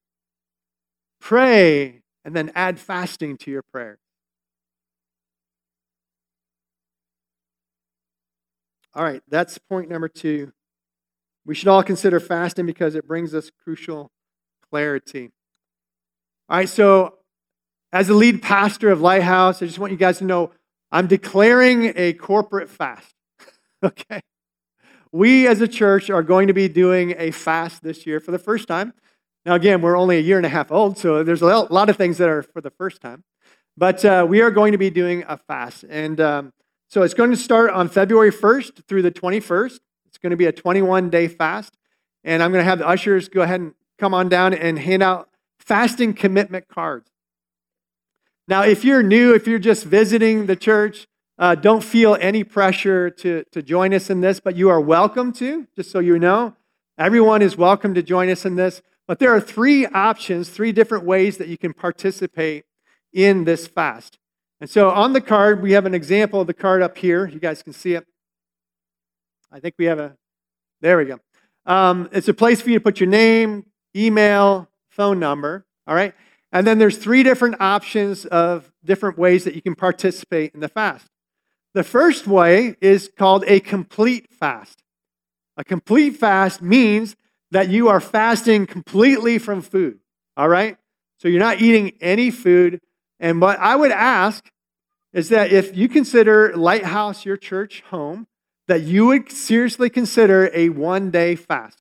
pray 1.21 2.01
and 2.25 2.35
then 2.35 2.51
add 2.55 2.81
fasting 2.81 3.37
to 3.39 3.51
your 3.51 3.63
prayer. 3.63 3.99
All 8.95 9.05
right, 9.05 9.23
that's 9.29 9.59
point 9.59 9.91
number 9.91 10.09
two. 10.09 10.53
We 11.45 11.55
should 11.55 11.69
all 11.69 11.83
consider 11.83 12.19
fasting 12.19 12.65
because 12.65 12.95
it 12.95 13.07
brings 13.07 13.35
us 13.35 13.51
crucial 13.63 14.11
clarity. 14.71 15.31
All 16.49 16.57
right, 16.57 16.69
so 16.69 17.19
as 17.93 18.07
the 18.07 18.15
lead 18.15 18.41
pastor 18.41 18.89
of 18.91 19.03
Lighthouse, 19.03 19.63
I 19.63 19.67
just 19.67 19.79
want 19.79 19.93
you 19.93 19.99
guys 19.99 20.17
to 20.19 20.25
know 20.25 20.53
I'm 20.91 21.09
declaring 21.09 21.93
a 21.95 22.15
corporate 22.15 22.71
fast. 22.71 23.15
okay? 23.85 24.23
We 25.13 25.47
as 25.47 25.61
a 25.61 25.69
church 25.69 26.11
are 26.11 26.23
going 26.23 26.49
to 26.49 26.53
be 26.53 26.69
doing 26.69 27.15
a 27.17 27.31
fast 27.31 27.83
this 27.83 28.07
year 28.07 28.21
for 28.21 28.31
the 28.31 28.39
first 28.39 28.69
time. 28.69 28.93
Now, 29.47 29.55
again, 29.55 29.81
we're 29.81 29.97
only 29.97 30.19
a 30.19 30.21
year 30.21 30.37
and 30.37 30.45
a 30.45 30.51
half 30.51 30.71
old, 30.71 30.99
so 30.99 31.23
there's 31.23 31.41
a 31.41 31.47
lot 31.47 31.89
of 31.89 31.97
things 31.97 32.19
that 32.19 32.29
are 32.29 32.43
for 32.43 32.61
the 32.61 32.71
first 32.71 33.01
time. 33.01 33.25
But 33.77 34.05
uh, 34.05 34.27
we 34.29 34.43
are 34.43 34.51
going 34.51 34.73
to 34.73 34.79
be 34.79 34.91
doing 34.91 35.25
a 35.29 35.37
fast. 35.37 35.85
And 35.89 36.21
um, 36.21 36.53
so 36.89 37.03
it's 37.03 37.15
going 37.15 37.31
to 37.31 37.37
start 37.37 37.71
on 37.71 37.89
February 37.89 38.33
1st 38.33 38.87
through 38.87 39.03
the 39.03 39.11
21st. 39.11 39.79
It's 40.07 40.19
going 40.19 40.31
to 40.31 40.37
be 40.37 40.47
a 40.47 40.53
21 40.53 41.11
day 41.11 41.29
fast. 41.29 41.77
And 42.25 42.43
I'm 42.43 42.51
going 42.51 42.63
to 42.63 42.69
have 42.69 42.81
the 42.81 42.89
ushers 42.89 43.29
go 43.29 43.43
ahead 43.43 43.61
and 43.61 43.75
come 43.99 44.13
on 44.13 44.29
down 44.29 44.53
and 44.53 44.79
hand 44.79 45.03
out 45.03 45.31
fasting 45.59 46.15
commitment 46.15 46.69
cards. 46.69 47.11
Now, 48.49 48.63
if 48.63 48.85
you're 48.85 49.03
new, 49.03 49.35
if 49.35 49.47
you're 49.47 49.59
just 49.59 49.85
visiting 49.85 50.47
the 50.47 50.57
church, 50.57 51.07
uh, 51.39 51.55
don't 51.55 51.85
feel 51.85 52.17
any 52.21 52.43
pressure 52.43 53.11
to, 53.11 53.45
to 53.53 53.63
join 53.63 53.95
us 53.95 54.11
in 54.11 54.21
this, 54.21 54.41
but 54.41 54.57
you 54.57 54.69
are 54.69 54.81
welcome 54.81 55.33
to, 55.35 55.67
just 55.77 55.91
so 55.91 56.01
you 56.01 56.19
know. 56.19 56.55
Everyone 56.99 57.43
is 57.43 57.57
welcome 57.57 57.95
to 57.95 58.03
join 58.03 58.29
us 58.29 58.45
in 58.45 58.57
this. 58.57 58.83
But 59.07 59.21
there 59.21 59.35
are 59.35 59.41
three 59.41 59.87
options, 59.87 60.51
three 60.51 60.73
different 60.73 61.05
ways 61.05 61.39
that 61.39 61.49
you 61.49 61.57
can 61.57 61.73
participate 61.73 62.65
in 63.13 63.45
this 63.45 63.67
fast. 63.67 64.19
And 64.61 64.69
so 64.69 64.91
on 64.91 65.13
the 65.13 65.21
card, 65.21 65.63
we 65.63 65.73
have 65.73 65.87
an 65.87 65.95
example 65.95 66.41
of 66.41 66.47
the 66.49 66.55
card 66.55 66.83
up 66.83 66.99
here. 66.99 67.27
You 67.27 67.39
guys 67.39 67.63
can 67.63 67.73
see 67.73 67.95
it. 67.95 68.05
I 69.53 69.61
think 69.61 69.77
we 69.79 69.87
have 69.87 69.99
a, 69.99 70.17
there 70.81 70.99
we 70.99 71.05
go. 71.05 71.21
Um, 71.65 72.09
it's 72.13 72.29
a 72.29 72.35
place 72.35 72.61
for 72.61 72.71
you 72.71 72.79
to 72.79 72.83
put 72.83 73.01
your 73.01 73.09
name, 73.09 73.67
email, 73.95 74.69
phone 74.91 75.19
number, 75.19 75.65
all 75.87 75.95
right? 75.95 76.15
And 76.51 76.67
then 76.67 76.79
there's 76.79 76.99
three 76.99 77.23
different 77.23 77.61
options 77.61 78.25
of 78.27 78.73
different 78.85 79.17
ways 79.17 79.45
that 79.45 79.55
you 79.55 79.63
can 79.63 79.75
participate 79.75 80.53
in 80.53 80.61
the 80.61 80.69
fast. 80.69 81.07
The 81.75 81.85
first 81.85 82.27
way 82.27 82.77
is 82.81 83.11
called 83.17 83.45
a 83.47 83.61
complete 83.61 84.33
fast. 84.33 84.83
A 85.57 85.65
complete 85.65 86.17
fast 86.17 86.63
means 86.63 87.17
that 87.51 87.69
you 87.69 87.89
are 87.89 88.01
fasting 88.01 88.67
completely 88.67 89.39
from 89.39 89.61
food, 89.61 89.99
all 90.37 90.49
right? 90.49 90.77
So 91.19 91.29
you're 91.29 91.41
not 91.41 91.61
eating 91.61 91.93
any 92.01 92.31
food. 92.31 92.81
And 93.19 93.41
what 93.41 93.59
I 93.59 93.75
would 93.75 93.91
ask 93.91 94.51
is 95.13 95.31
that 95.31 95.53
if 95.53 95.77
you 95.77 95.89
consider 95.89 96.57
Lighthouse 96.57 97.25
your 97.25 97.37
church 97.37 97.83
home, 97.91 98.27
that 98.69 98.83
you 98.83 99.07
would 99.07 99.33
seriously 99.33 99.91
consider 99.91 100.51
a 100.55 100.69
one 100.69 101.11
day 101.11 101.35
fast. 101.35 101.79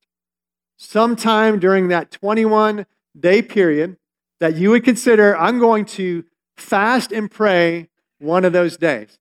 Sometime 0.78 1.60
during 1.60 1.90
that 1.90 2.12
21 2.12 2.86
day 3.20 3.42
period, 3.42 3.98
that 4.40 4.56
you 4.56 4.70
would 4.72 4.84
consider, 4.84 5.38
I'm 5.38 5.60
going 5.60 5.86
to 5.86 6.24
fast 6.56 7.12
and 7.12 7.30
pray 7.30 7.90
one 8.20 8.46
of 8.46 8.54
those 8.54 8.78
days. 8.78 9.20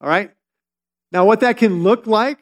All 0.00 0.08
right? 0.08 0.30
Now, 1.12 1.24
what 1.24 1.40
that 1.40 1.56
can 1.56 1.82
look 1.82 2.06
like, 2.06 2.38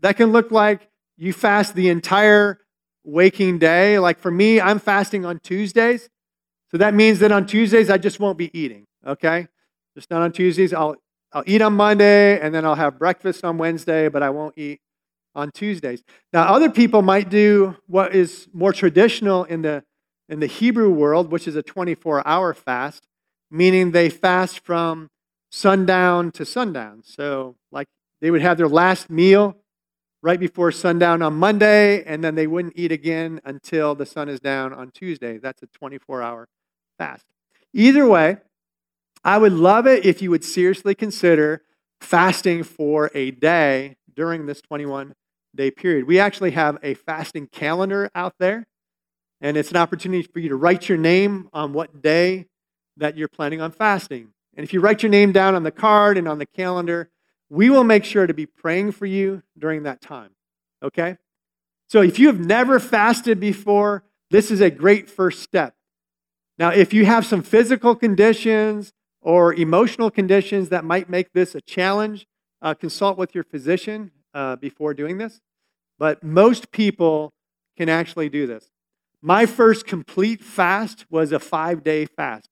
that 0.00 0.16
can 0.16 0.32
look 0.32 0.50
like 0.50 0.88
you 1.16 1.32
fast 1.32 1.74
the 1.74 1.88
entire 1.88 2.60
waking 3.04 3.58
day. 3.58 3.98
Like 3.98 4.18
for 4.18 4.30
me, 4.30 4.60
I'm 4.60 4.78
fasting 4.78 5.24
on 5.24 5.38
Tuesdays. 5.40 6.08
So 6.70 6.78
that 6.78 6.94
means 6.94 7.18
that 7.18 7.32
on 7.32 7.46
Tuesdays, 7.46 7.90
I 7.90 7.98
just 7.98 8.18
won't 8.18 8.38
be 8.38 8.56
eating, 8.58 8.86
okay? 9.06 9.48
Just 9.94 10.10
not 10.10 10.22
on 10.22 10.32
Tuesdays. 10.32 10.72
I'll, 10.72 10.96
I'll 11.32 11.44
eat 11.46 11.60
on 11.60 11.74
Monday 11.74 12.40
and 12.40 12.54
then 12.54 12.64
I'll 12.64 12.74
have 12.74 12.98
breakfast 12.98 13.44
on 13.44 13.58
Wednesday, 13.58 14.08
but 14.08 14.22
I 14.22 14.30
won't 14.30 14.56
eat 14.56 14.80
on 15.34 15.50
Tuesdays. 15.50 16.02
Now, 16.32 16.54
other 16.54 16.70
people 16.70 17.02
might 17.02 17.28
do 17.28 17.76
what 17.86 18.14
is 18.14 18.48
more 18.52 18.72
traditional 18.72 19.44
in 19.44 19.62
the 19.62 19.84
in 20.28 20.40
the 20.40 20.46
Hebrew 20.46 20.88
world, 20.88 21.30
which 21.30 21.46
is 21.46 21.56
a 21.56 21.62
24 21.62 22.26
hour 22.26 22.54
fast, 22.54 23.06
meaning 23.50 23.90
they 23.90 24.08
fast 24.08 24.64
from 24.64 25.10
sundown 25.52 26.32
to 26.32 26.44
sundown. 26.44 27.02
So, 27.04 27.56
like, 27.70 27.86
they 28.20 28.30
would 28.30 28.42
have 28.42 28.56
their 28.56 28.68
last 28.68 29.10
meal 29.10 29.56
right 30.22 30.40
before 30.40 30.72
sundown 30.72 31.20
on 31.20 31.34
Monday, 31.34 32.02
and 32.04 32.24
then 32.24 32.34
they 32.34 32.46
wouldn't 32.46 32.74
eat 32.76 32.90
again 32.90 33.40
until 33.44 33.94
the 33.94 34.06
sun 34.06 34.28
is 34.28 34.40
down 34.40 34.72
on 34.72 34.90
Tuesday. 34.90 35.38
That's 35.38 35.62
a 35.62 35.66
24 35.66 36.22
hour 36.22 36.48
fast. 36.98 37.26
Either 37.74 38.06
way, 38.06 38.38
I 39.24 39.38
would 39.38 39.52
love 39.52 39.86
it 39.86 40.04
if 40.04 40.22
you 40.22 40.30
would 40.30 40.44
seriously 40.44 40.94
consider 40.94 41.62
fasting 42.00 42.62
for 42.62 43.10
a 43.14 43.30
day 43.30 43.96
during 44.14 44.46
this 44.46 44.60
21 44.62 45.14
day 45.54 45.70
period. 45.70 46.06
We 46.06 46.18
actually 46.18 46.52
have 46.52 46.78
a 46.82 46.94
fasting 46.94 47.46
calendar 47.46 48.10
out 48.14 48.34
there 48.38 48.66
and 49.40 49.56
it's 49.56 49.70
an 49.70 49.76
opportunity 49.76 50.22
for 50.22 50.38
you 50.38 50.48
to 50.48 50.56
write 50.56 50.88
your 50.88 50.98
name 50.98 51.48
on 51.52 51.72
what 51.72 52.00
day 52.00 52.46
that 52.96 53.16
you're 53.16 53.28
planning 53.28 53.60
on 53.60 53.70
fasting. 53.70 54.32
And 54.56 54.64
if 54.64 54.72
you 54.72 54.80
write 54.80 55.02
your 55.02 55.10
name 55.10 55.32
down 55.32 55.54
on 55.54 55.62
the 55.62 55.70
card 55.70 56.18
and 56.18 56.28
on 56.28 56.38
the 56.38 56.46
calendar, 56.46 57.10
we 57.48 57.70
will 57.70 57.84
make 57.84 58.04
sure 58.04 58.26
to 58.26 58.34
be 58.34 58.46
praying 58.46 58.92
for 58.92 59.06
you 59.06 59.42
during 59.58 59.82
that 59.84 60.00
time. 60.00 60.30
Okay? 60.82 61.16
So 61.88 62.00
if 62.00 62.18
you 62.18 62.26
have 62.28 62.40
never 62.40 62.78
fasted 62.80 63.40
before, 63.40 64.04
this 64.30 64.50
is 64.50 64.60
a 64.60 64.70
great 64.70 65.10
first 65.10 65.42
step. 65.42 65.74
Now, 66.58 66.70
if 66.70 66.92
you 66.92 67.04
have 67.06 67.26
some 67.26 67.42
physical 67.42 67.94
conditions 67.94 68.92
or 69.20 69.54
emotional 69.54 70.10
conditions 70.10 70.68
that 70.70 70.84
might 70.84 71.08
make 71.08 71.32
this 71.32 71.54
a 71.54 71.60
challenge, 71.60 72.26
uh, 72.62 72.74
consult 72.74 73.18
with 73.18 73.34
your 73.34 73.44
physician 73.44 74.12
uh, 74.32 74.56
before 74.56 74.94
doing 74.94 75.18
this. 75.18 75.40
But 75.98 76.22
most 76.22 76.70
people 76.70 77.32
can 77.76 77.88
actually 77.88 78.28
do 78.28 78.46
this. 78.46 78.70
My 79.20 79.46
first 79.46 79.86
complete 79.86 80.42
fast 80.42 81.04
was 81.10 81.32
a 81.32 81.38
five 81.38 81.84
day 81.84 82.06
fast. 82.06 82.48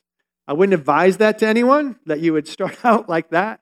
I 0.47 0.53
wouldn't 0.53 0.79
advise 0.79 1.19
that 1.19 1.39
to 1.39 1.47
anyone 1.47 1.97
that 2.07 2.21
you 2.21 2.33
would 2.33 2.49
start 2.49 2.79
out 2.85 3.09
like 3.09 3.31
that. 3.31 3.61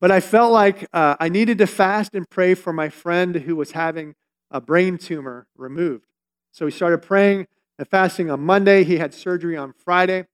But 0.00 0.10
I 0.10 0.20
felt 0.20 0.52
like 0.52 0.86
uh, 0.92 1.16
I 1.18 1.28
needed 1.28 1.58
to 1.58 1.66
fast 1.66 2.14
and 2.14 2.28
pray 2.28 2.54
for 2.54 2.72
my 2.72 2.88
friend 2.88 3.34
who 3.34 3.56
was 3.56 3.72
having 3.72 4.14
a 4.50 4.60
brain 4.60 4.96
tumor 4.96 5.46
removed. 5.56 6.06
So 6.52 6.64
we 6.64 6.70
started 6.70 6.98
praying 6.98 7.48
and 7.78 7.88
fasting 7.88 8.30
on 8.30 8.40
Monday. 8.40 8.84
He 8.84 8.98
had 8.98 9.12
surgery 9.12 9.56
on 9.56 9.72
Friday. 9.72 10.26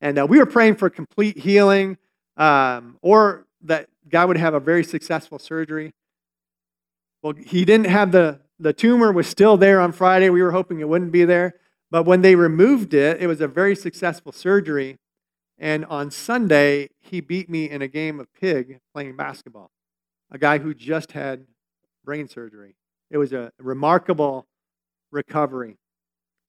And 0.00 0.18
uh, 0.18 0.26
we 0.26 0.38
were 0.38 0.46
praying 0.46 0.76
for 0.76 0.90
complete 0.90 1.38
healing 1.38 1.98
um, 2.36 2.98
or 3.02 3.46
that 3.62 3.88
God 4.08 4.28
would 4.28 4.36
have 4.36 4.54
a 4.54 4.60
very 4.60 4.84
successful 4.84 5.38
surgery. 5.38 5.92
Well, 7.22 7.34
he 7.34 7.64
didn't 7.64 7.86
have 7.86 8.12
the, 8.12 8.40
the 8.58 8.72
tumor 8.72 9.12
was 9.12 9.26
still 9.26 9.56
there 9.56 9.80
on 9.80 9.92
Friday. 9.92 10.30
We 10.30 10.42
were 10.42 10.52
hoping 10.52 10.80
it 10.80 10.88
wouldn't 10.88 11.12
be 11.12 11.24
there. 11.24 11.54
But 11.90 12.04
when 12.04 12.22
they 12.22 12.34
removed 12.34 12.94
it, 12.94 13.20
it 13.20 13.26
was 13.26 13.40
a 13.40 13.48
very 13.48 13.74
successful 13.74 14.32
surgery. 14.32 14.98
And 15.58 15.84
on 15.86 16.10
Sunday, 16.10 16.90
he 17.00 17.20
beat 17.20 17.48
me 17.48 17.68
in 17.68 17.82
a 17.82 17.88
game 17.88 18.20
of 18.20 18.32
pig 18.34 18.80
playing 18.92 19.16
basketball. 19.16 19.70
A 20.30 20.38
guy 20.38 20.58
who 20.58 20.74
just 20.74 21.12
had 21.12 21.46
brain 22.04 22.28
surgery. 22.28 22.74
It 23.10 23.18
was 23.18 23.32
a 23.32 23.52
remarkable 23.58 24.46
recovery. 25.10 25.78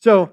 So 0.01 0.31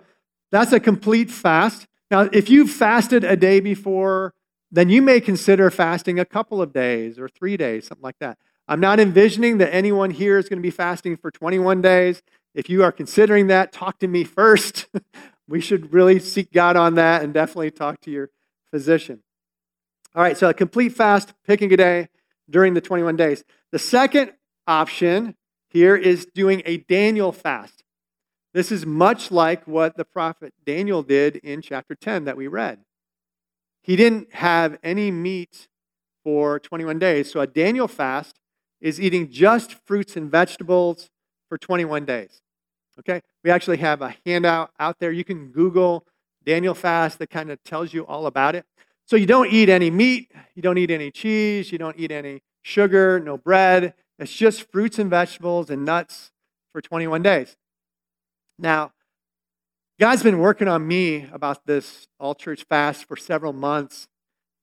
that's 0.50 0.72
a 0.72 0.80
complete 0.80 1.30
fast. 1.30 1.86
Now, 2.10 2.22
if 2.32 2.50
you've 2.50 2.70
fasted 2.70 3.24
a 3.24 3.36
day 3.36 3.60
before, 3.60 4.34
then 4.70 4.88
you 4.88 5.02
may 5.02 5.20
consider 5.20 5.70
fasting 5.70 6.18
a 6.18 6.24
couple 6.24 6.60
of 6.60 6.72
days 6.72 7.18
or 7.18 7.28
three 7.28 7.56
days, 7.56 7.86
something 7.86 8.02
like 8.02 8.18
that. 8.20 8.38
I'm 8.68 8.80
not 8.80 8.98
envisioning 8.98 9.58
that 9.58 9.72
anyone 9.72 10.10
here 10.10 10.38
is 10.38 10.48
going 10.48 10.58
to 10.58 10.62
be 10.62 10.70
fasting 10.70 11.16
for 11.16 11.30
21 11.30 11.82
days. 11.82 12.22
If 12.56 12.70
you 12.70 12.82
are 12.82 12.90
considering 12.90 13.48
that, 13.48 13.70
talk 13.70 13.98
to 13.98 14.08
me 14.08 14.24
first. 14.24 14.86
we 15.46 15.60
should 15.60 15.92
really 15.92 16.18
seek 16.18 16.50
God 16.52 16.74
on 16.74 16.94
that 16.94 17.22
and 17.22 17.34
definitely 17.34 17.70
talk 17.70 18.00
to 18.00 18.10
your 18.10 18.30
physician. 18.70 19.22
All 20.14 20.22
right, 20.22 20.38
so 20.38 20.48
a 20.48 20.54
complete 20.54 20.94
fast, 20.94 21.34
picking 21.46 21.70
a 21.74 21.76
day 21.76 22.08
during 22.48 22.72
the 22.72 22.80
21 22.80 23.14
days. 23.14 23.44
The 23.72 23.78
second 23.78 24.32
option 24.66 25.36
here 25.68 25.94
is 25.94 26.24
doing 26.34 26.62
a 26.64 26.78
Daniel 26.78 27.30
fast. 27.30 27.84
This 28.54 28.72
is 28.72 28.86
much 28.86 29.30
like 29.30 29.68
what 29.68 29.98
the 29.98 30.06
prophet 30.06 30.54
Daniel 30.64 31.02
did 31.02 31.36
in 31.36 31.60
chapter 31.60 31.94
10 31.94 32.24
that 32.24 32.38
we 32.38 32.46
read. 32.46 32.78
He 33.82 33.96
didn't 33.96 34.32
have 34.32 34.78
any 34.82 35.10
meat 35.10 35.68
for 36.24 36.58
21 36.58 36.98
days, 36.98 37.30
so 37.30 37.40
a 37.40 37.46
Daniel 37.46 37.86
fast 37.86 38.40
is 38.80 38.98
eating 38.98 39.30
just 39.30 39.74
fruits 39.86 40.16
and 40.16 40.30
vegetables 40.30 41.10
for 41.50 41.58
21 41.58 42.06
days. 42.06 42.40
Okay? 42.98 43.22
We 43.44 43.50
actually 43.50 43.78
have 43.78 44.02
a 44.02 44.14
handout 44.24 44.70
out 44.78 44.98
there. 44.98 45.12
You 45.12 45.24
can 45.24 45.48
Google 45.48 46.06
Daniel 46.44 46.74
fast 46.74 47.18
that 47.18 47.30
kind 47.30 47.50
of 47.50 47.62
tells 47.62 47.92
you 47.92 48.06
all 48.06 48.26
about 48.26 48.54
it. 48.54 48.64
So 49.04 49.16
you 49.16 49.26
don't 49.26 49.52
eat 49.52 49.68
any 49.68 49.90
meat, 49.90 50.32
you 50.54 50.62
don't 50.62 50.78
eat 50.78 50.90
any 50.90 51.10
cheese, 51.10 51.70
you 51.70 51.78
don't 51.78 51.96
eat 51.98 52.10
any 52.10 52.42
sugar, 52.62 53.20
no 53.20 53.36
bread. 53.36 53.94
It's 54.18 54.32
just 54.32 54.70
fruits 54.72 54.98
and 54.98 55.10
vegetables 55.10 55.70
and 55.70 55.84
nuts 55.84 56.32
for 56.72 56.80
21 56.80 57.22
days. 57.22 57.56
Now, 58.58 58.92
God's 60.00 60.22
been 60.22 60.38
working 60.38 60.68
on 60.68 60.86
me 60.86 61.28
about 61.32 61.66
this 61.66 62.08
all 62.18 62.34
church 62.34 62.64
fast 62.64 63.06
for 63.06 63.16
several 63.16 63.52
months, 63.52 64.08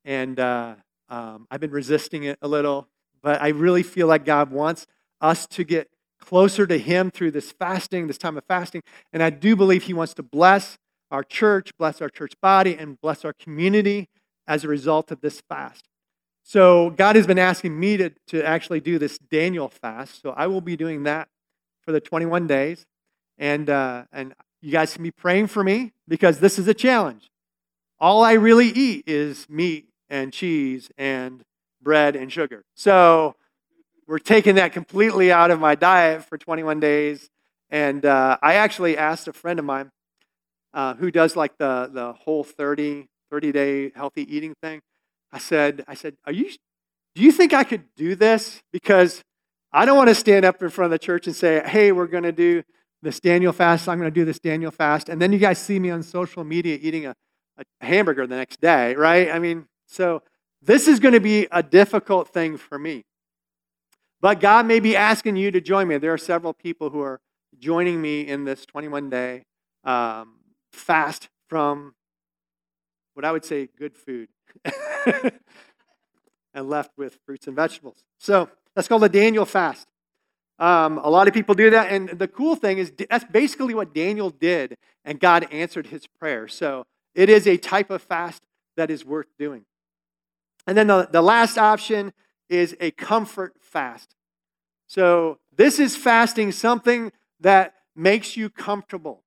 and 0.03 0.39
uh, 0.39 0.75
um, 1.09 1.47
I've 1.49 1.59
been 1.59 1.71
resisting 1.71 2.23
it 2.23 2.37
a 2.41 2.47
little. 2.47 2.87
But 3.21 3.41
I 3.41 3.49
really 3.49 3.83
feel 3.83 4.07
like 4.07 4.25
God 4.25 4.51
wants 4.51 4.85
us 5.21 5.47
to 5.47 5.63
get 5.63 5.89
closer 6.23 6.65
to 6.65 6.77
Him 6.77 7.11
through 7.11 7.31
this 7.31 7.51
fasting, 7.51 8.07
this 8.07 8.17
time 8.17 8.37
of 8.37 8.43
fasting. 8.45 8.81
And 9.11 9.21
I 9.21 9.29
do 9.29 9.55
believe 9.55 9.83
He 9.83 9.93
wants 9.93 10.13
to 10.15 10.23
bless 10.23 10.77
our 11.11 11.23
church, 11.23 11.71
bless 11.77 12.01
our 12.01 12.09
church 12.09 12.33
body, 12.41 12.75
and 12.75 12.99
bless 12.99 13.23
our 13.23 13.33
community 13.33 14.09
as 14.47 14.63
a 14.63 14.67
result 14.67 15.11
of 15.11 15.21
this 15.21 15.41
fast. 15.41 15.85
So 16.43 16.89
God 16.89 17.15
has 17.15 17.25
been 17.25 17.39
asking 17.39 17.79
me 17.79 17.97
to, 17.97 18.11
to 18.27 18.43
actually 18.45 18.81
do 18.81 18.99
this 18.99 19.17
Daniel 19.17 19.69
fast. 19.69 20.21
So 20.21 20.31
I 20.31 20.47
will 20.47 20.61
be 20.61 20.75
doing 20.75 21.03
that 21.03 21.29
for 21.81 21.91
the 21.91 22.01
21 22.01 22.47
days. 22.47 22.85
And, 23.37 23.69
uh, 23.69 24.05
and 24.11 24.33
you 24.61 24.71
guys 24.71 24.93
can 24.93 25.03
be 25.03 25.11
praying 25.11 25.47
for 25.47 25.63
me 25.63 25.93
because 26.07 26.39
this 26.39 26.59
is 26.59 26.67
a 26.67 26.73
challenge. 26.73 27.29
All 27.99 28.23
I 28.23 28.33
really 28.33 28.67
eat 28.67 29.03
is 29.07 29.47
meat 29.49 29.87
and 30.09 30.33
cheese 30.33 30.89
and 30.97 31.43
bread 31.81 32.15
and 32.15 32.31
sugar. 32.31 32.63
So 32.75 33.35
we're 34.13 34.19
taking 34.19 34.53
that 34.53 34.71
completely 34.73 35.31
out 35.31 35.49
of 35.49 35.59
my 35.59 35.73
diet 35.73 36.23
for 36.23 36.37
21 36.37 36.79
days. 36.79 37.31
And 37.71 38.05
uh, 38.05 38.37
I 38.43 38.53
actually 38.53 38.95
asked 38.95 39.27
a 39.27 39.33
friend 39.33 39.57
of 39.57 39.65
mine 39.65 39.89
uh, 40.71 40.93
who 40.93 41.09
does 41.09 41.35
like 41.35 41.57
the, 41.57 41.89
the 41.91 42.13
whole 42.13 42.43
30, 42.43 43.07
30 43.31 43.51
day 43.51 43.91
healthy 43.95 44.21
eating 44.31 44.53
thing. 44.61 44.81
I 45.31 45.39
said, 45.39 45.83
I 45.87 45.95
said, 45.95 46.15
are 46.27 46.31
you, 46.31 46.51
do 47.15 47.23
you 47.23 47.31
think 47.31 47.53
I 47.53 47.63
could 47.63 47.85
do 47.95 48.13
this? 48.13 48.61
Because 48.71 49.23
I 49.71 49.83
don't 49.83 49.97
want 49.97 50.09
to 50.09 50.15
stand 50.15 50.45
up 50.45 50.61
in 50.61 50.69
front 50.69 50.85
of 50.85 50.91
the 50.91 51.03
church 51.03 51.25
and 51.25 51.35
say, 51.35 51.63
hey, 51.65 51.91
we're 51.91 52.05
going 52.05 52.21
to 52.21 52.31
do 52.31 52.61
this 53.01 53.19
Daniel 53.19 53.51
fast. 53.51 53.89
I'm 53.89 53.97
going 53.97 54.11
to 54.11 54.13
do 54.13 54.25
this 54.25 54.37
Daniel 54.37 54.69
fast. 54.69 55.09
And 55.09 55.19
then 55.19 55.33
you 55.33 55.39
guys 55.39 55.57
see 55.57 55.79
me 55.79 55.89
on 55.89 56.03
social 56.03 56.43
media 56.43 56.77
eating 56.79 57.07
a, 57.07 57.15
a 57.57 57.63
hamburger 57.83 58.27
the 58.27 58.35
next 58.35 58.61
day, 58.61 58.93
right? 58.93 59.31
I 59.31 59.39
mean, 59.39 59.65
so 59.87 60.21
this 60.61 60.87
is 60.87 60.99
going 60.99 61.15
to 61.15 61.19
be 61.19 61.47
a 61.51 61.63
difficult 61.63 62.27
thing 62.27 62.57
for 62.57 62.77
me. 62.77 63.05
But 64.23 64.39
God 64.39 64.65
may 64.65 64.79
be 64.79 64.95
asking 64.95 65.35
you 65.35 65.51
to 65.51 65.59
join 65.59 65.89
me. 65.89 65.97
There 65.97 66.13
are 66.13 66.17
several 66.17 66.53
people 66.53 66.91
who 66.91 67.01
are 67.01 67.19
joining 67.59 68.01
me 68.01 68.21
in 68.21 68.45
this 68.45 68.65
21 68.65 69.09
day 69.09 69.43
um, 69.83 70.35
fast 70.71 71.27
from 71.49 71.93
what 73.15 73.25
I 73.25 73.33
would 73.33 73.43
say 73.43 73.67
good 73.77 73.97
food 73.97 74.29
and 76.53 76.69
left 76.69 76.91
with 76.95 77.19
fruits 77.25 77.47
and 77.47 77.55
vegetables. 77.57 78.05
So 78.17 78.49
that's 78.73 78.87
called 78.87 79.01
the 79.01 79.09
Daniel 79.09 79.43
fast. 79.43 79.89
Um, 80.57 80.99
a 80.99 81.09
lot 81.09 81.27
of 81.27 81.33
people 81.33 81.53
do 81.53 81.69
that. 81.71 81.91
And 81.91 82.07
the 82.07 82.29
cool 82.29 82.55
thing 82.55 82.77
is, 82.77 82.93
that's 83.09 83.25
basically 83.25 83.73
what 83.75 83.93
Daniel 83.93 84.29
did, 84.29 84.77
and 85.03 85.19
God 85.19 85.49
answered 85.51 85.87
his 85.87 86.07
prayer. 86.07 86.47
So 86.47 86.85
it 87.13 87.27
is 87.27 87.45
a 87.45 87.57
type 87.57 87.89
of 87.89 88.01
fast 88.01 88.41
that 88.77 88.89
is 88.89 89.03
worth 89.03 89.27
doing. 89.37 89.65
And 90.65 90.77
then 90.77 90.87
the, 90.87 91.09
the 91.11 91.21
last 91.21 91.57
option 91.57 92.13
is 92.49 92.75
a 92.79 92.91
comfort 92.91 93.55
fast. 93.59 94.15
So 94.87 95.39
this 95.55 95.79
is 95.79 95.95
fasting 95.95 96.51
something 96.51 97.11
that 97.39 97.73
makes 97.95 98.37
you 98.37 98.49
comfortable. 98.49 99.23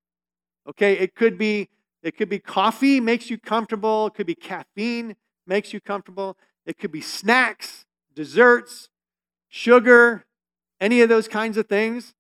Okay, 0.69 0.95
it 0.95 1.15
could 1.15 1.39
be 1.39 1.69
it 2.03 2.17
could 2.17 2.29
be 2.29 2.39
coffee 2.39 3.01
makes 3.01 3.31
you 3.31 3.39
comfortable, 3.39 4.07
it 4.07 4.15
could 4.15 4.27
be 4.27 4.35
caffeine 4.35 5.17
makes 5.47 5.73
you 5.73 5.81
comfortable, 5.81 6.37
it 6.65 6.79
could 6.79 6.93
be 6.93 7.01
snacks, 7.01 7.85
desserts, 8.15 8.89
sugar, 9.49 10.25
any 10.81 11.01
of 11.01 11.09
those 11.09 11.29
kinds 11.29 11.57
of 11.57 11.67
things. 11.67 12.15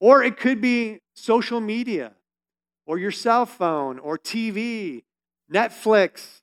Or 0.00 0.22
it 0.22 0.36
could 0.38 0.60
be 0.60 1.00
social 1.14 1.60
media 1.60 2.12
or 2.86 2.98
your 2.98 3.10
cell 3.10 3.46
phone 3.46 3.98
or 3.98 4.18
TV, 4.18 5.04
Netflix. 5.52 6.40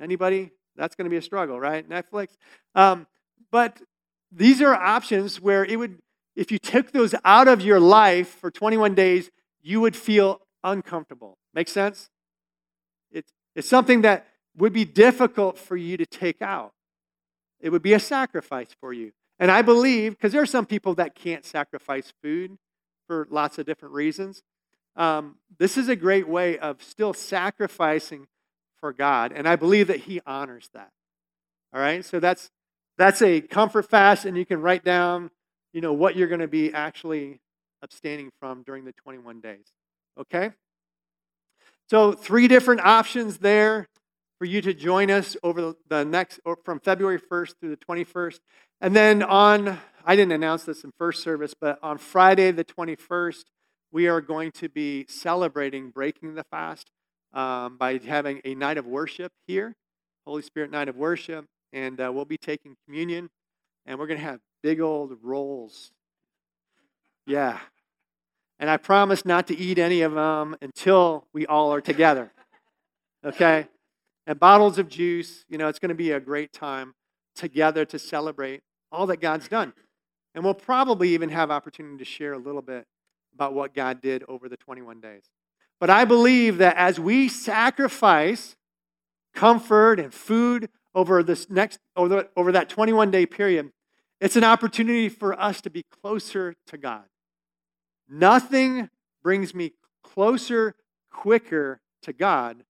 Anybody? 0.00 0.50
That's 0.76 0.94
going 0.94 1.04
to 1.04 1.10
be 1.10 1.16
a 1.16 1.22
struggle, 1.22 1.58
right? 1.60 1.86
Netflix. 1.88 2.28
Um, 2.74 3.06
but 3.50 3.80
these 4.32 4.60
are 4.60 4.74
options 4.74 5.40
where 5.40 5.64
it 5.64 5.76
would, 5.76 5.98
if 6.36 6.52
you 6.52 6.58
took 6.58 6.92
those 6.92 7.14
out 7.24 7.48
of 7.48 7.60
your 7.60 7.80
life 7.80 8.28
for 8.28 8.50
21 8.50 8.94
days, 8.94 9.30
you 9.62 9.80
would 9.80 9.96
feel 9.96 10.40
uncomfortable. 10.62 11.36
Make 11.52 11.68
sense? 11.68 12.08
It's, 13.10 13.32
it's 13.54 13.68
something 13.68 14.02
that 14.02 14.26
would 14.56 14.72
be 14.72 14.84
difficult 14.84 15.58
for 15.58 15.76
you 15.76 15.96
to 15.96 16.06
take 16.06 16.40
out. 16.42 16.72
It 17.60 17.70
would 17.70 17.82
be 17.82 17.92
a 17.92 18.00
sacrifice 18.00 18.68
for 18.80 18.92
you. 18.92 19.12
And 19.38 19.50
I 19.50 19.62
believe, 19.62 20.12
because 20.12 20.32
there 20.32 20.42
are 20.42 20.46
some 20.46 20.66
people 20.66 20.94
that 20.96 21.14
can't 21.14 21.44
sacrifice 21.44 22.12
food 22.22 22.58
for 23.06 23.26
lots 23.30 23.58
of 23.58 23.66
different 23.66 23.94
reasons, 23.94 24.42
um, 24.96 25.36
this 25.58 25.76
is 25.76 25.88
a 25.88 25.96
great 25.96 26.28
way 26.28 26.58
of 26.58 26.82
still 26.82 27.12
sacrificing 27.12 28.26
for 28.78 28.92
God. 28.92 29.32
And 29.32 29.48
I 29.48 29.56
believe 29.56 29.86
that 29.86 30.00
He 30.00 30.20
honors 30.26 30.68
that. 30.74 30.90
All 31.72 31.80
right? 31.80 32.04
So 32.04 32.20
that's 32.20 32.50
that's 33.00 33.22
a 33.22 33.40
comfort 33.40 33.88
fast, 33.88 34.26
and 34.26 34.36
you 34.36 34.44
can 34.44 34.60
write 34.60 34.84
down, 34.84 35.30
you 35.72 35.80
know, 35.80 35.94
what 35.94 36.16
you're 36.16 36.28
going 36.28 36.42
to 36.42 36.48
be 36.48 36.70
actually 36.74 37.40
abstaining 37.82 38.30
from 38.38 38.62
during 38.62 38.84
the 38.84 38.92
21 38.92 39.40
days. 39.40 39.72
Okay? 40.18 40.50
So 41.88 42.12
three 42.12 42.46
different 42.46 42.82
options 42.82 43.38
there 43.38 43.88
for 44.38 44.44
you 44.44 44.60
to 44.60 44.74
join 44.74 45.10
us 45.10 45.34
over 45.42 45.74
the 45.88 46.04
next, 46.04 46.40
from 46.62 46.78
February 46.78 47.18
1st 47.18 47.54
through 47.58 47.70
the 47.70 47.76
21st. 47.78 48.40
And 48.82 48.94
then 48.94 49.22
on, 49.22 49.78
I 50.04 50.14
didn't 50.14 50.32
announce 50.32 50.64
this 50.64 50.84
in 50.84 50.92
first 50.98 51.22
service, 51.22 51.54
but 51.58 51.78
on 51.82 51.96
Friday 51.96 52.50
the 52.50 52.64
21st, 52.64 53.44
we 53.90 54.08
are 54.08 54.20
going 54.20 54.52
to 54.52 54.68
be 54.68 55.06
celebrating 55.08 55.88
breaking 55.88 56.34
the 56.34 56.44
fast 56.44 56.90
um, 57.32 57.78
by 57.78 57.96
having 57.96 58.42
a 58.44 58.54
night 58.54 58.76
of 58.76 58.86
worship 58.86 59.32
here, 59.46 59.74
Holy 60.26 60.42
Spirit 60.42 60.70
night 60.70 60.90
of 60.90 60.96
worship, 60.96 61.46
and 61.72 62.00
uh, 62.00 62.10
we'll 62.12 62.24
be 62.24 62.38
taking 62.38 62.76
communion, 62.86 63.30
and 63.86 63.98
we're 63.98 64.06
going 64.06 64.18
to 64.18 64.24
have 64.24 64.40
big 64.62 64.80
old 64.80 65.12
rolls. 65.22 65.92
Yeah. 67.26 67.58
And 68.58 68.68
I 68.68 68.76
promise 68.76 69.24
not 69.24 69.46
to 69.46 69.56
eat 69.56 69.78
any 69.78 70.02
of 70.02 70.12
them 70.12 70.56
until 70.60 71.26
we 71.32 71.46
all 71.46 71.72
are 71.72 71.80
together. 71.80 72.32
Okay? 73.24 73.68
And 74.26 74.38
bottles 74.38 74.78
of 74.78 74.88
juice. 74.88 75.44
You 75.48 75.58
know, 75.58 75.68
it's 75.68 75.78
going 75.78 75.90
to 75.90 75.94
be 75.94 76.12
a 76.12 76.20
great 76.20 76.52
time 76.52 76.94
together 77.34 77.84
to 77.86 77.98
celebrate 77.98 78.62
all 78.92 79.06
that 79.06 79.20
God's 79.20 79.48
done. 79.48 79.72
And 80.34 80.44
we'll 80.44 80.54
probably 80.54 81.10
even 81.10 81.30
have 81.30 81.50
opportunity 81.50 81.98
to 81.98 82.04
share 82.04 82.32
a 82.32 82.38
little 82.38 82.62
bit 82.62 82.86
about 83.34 83.54
what 83.54 83.74
God 83.74 84.00
did 84.00 84.24
over 84.28 84.48
the 84.48 84.56
21 84.56 85.00
days. 85.00 85.22
But 85.78 85.90
I 85.90 86.04
believe 86.04 86.58
that 86.58 86.76
as 86.76 87.00
we 87.00 87.28
sacrifice 87.28 88.56
comfort 89.34 89.98
and 89.98 90.12
food 90.12 90.68
over 90.94 91.22
this 91.22 91.48
next 91.48 91.78
over, 91.96 92.28
over 92.36 92.52
that 92.52 92.68
21 92.68 93.10
day 93.10 93.26
period, 93.26 93.70
it's 94.20 94.36
an 94.36 94.44
opportunity 94.44 95.08
for 95.08 95.38
us 95.40 95.60
to 95.62 95.70
be 95.70 95.84
closer 96.02 96.54
to 96.66 96.76
God. 96.76 97.04
Nothing 98.08 98.90
brings 99.22 99.54
me 99.54 99.72
closer, 100.02 100.74
quicker 101.10 101.80
to 102.02 102.12
God 102.12 102.64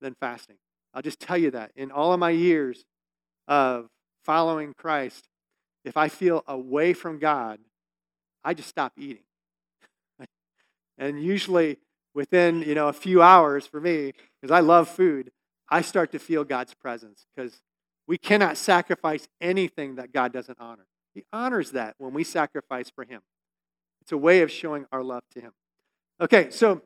than 0.00 0.14
fasting. 0.20 0.56
I'll 0.94 1.02
just 1.02 1.20
tell 1.20 1.36
you 1.36 1.50
that. 1.50 1.72
In 1.76 1.90
all 1.90 2.12
of 2.12 2.20
my 2.20 2.30
years 2.30 2.84
of 3.46 3.88
following 4.24 4.72
Christ, 4.76 5.28
if 5.84 5.96
I 5.96 6.08
feel 6.08 6.44
away 6.46 6.92
from 6.92 7.18
God, 7.18 7.58
I 8.44 8.54
just 8.54 8.68
stop 8.68 8.92
eating. 8.96 9.24
and 10.98 11.22
usually 11.22 11.78
within, 12.14 12.62
you 12.62 12.74
know, 12.74 12.88
a 12.88 12.92
few 12.92 13.22
hours 13.22 13.66
for 13.66 13.80
me, 13.80 14.12
because 14.40 14.52
I 14.52 14.60
love 14.60 14.88
food, 14.88 15.30
I 15.70 15.82
start 15.82 16.12
to 16.12 16.18
feel 16.18 16.44
God's 16.44 16.74
presence 16.74 17.26
because 17.34 17.60
we 18.06 18.16
cannot 18.16 18.56
sacrifice 18.56 19.28
anything 19.40 19.96
that 19.96 20.12
God 20.12 20.32
doesn't 20.32 20.58
honor. 20.60 20.86
He 21.14 21.24
honors 21.32 21.72
that 21.72 21.94
when 21.98 22.14
we 22.14 22.24
sacrifice 22.24 22.90
for 22.90 23.04
Him. 23.04 23.20
It's 24.02 24.12
a 24.12 24.16
way 24.16 24.40
of 24.42 24.50
showing 24.50 24.86
our 24.90 25.02
love 25.02 25.22
to 25.34 25.40
Him. 25.40 25.52
Okay, 26.20 26.50
so 26.50 26.82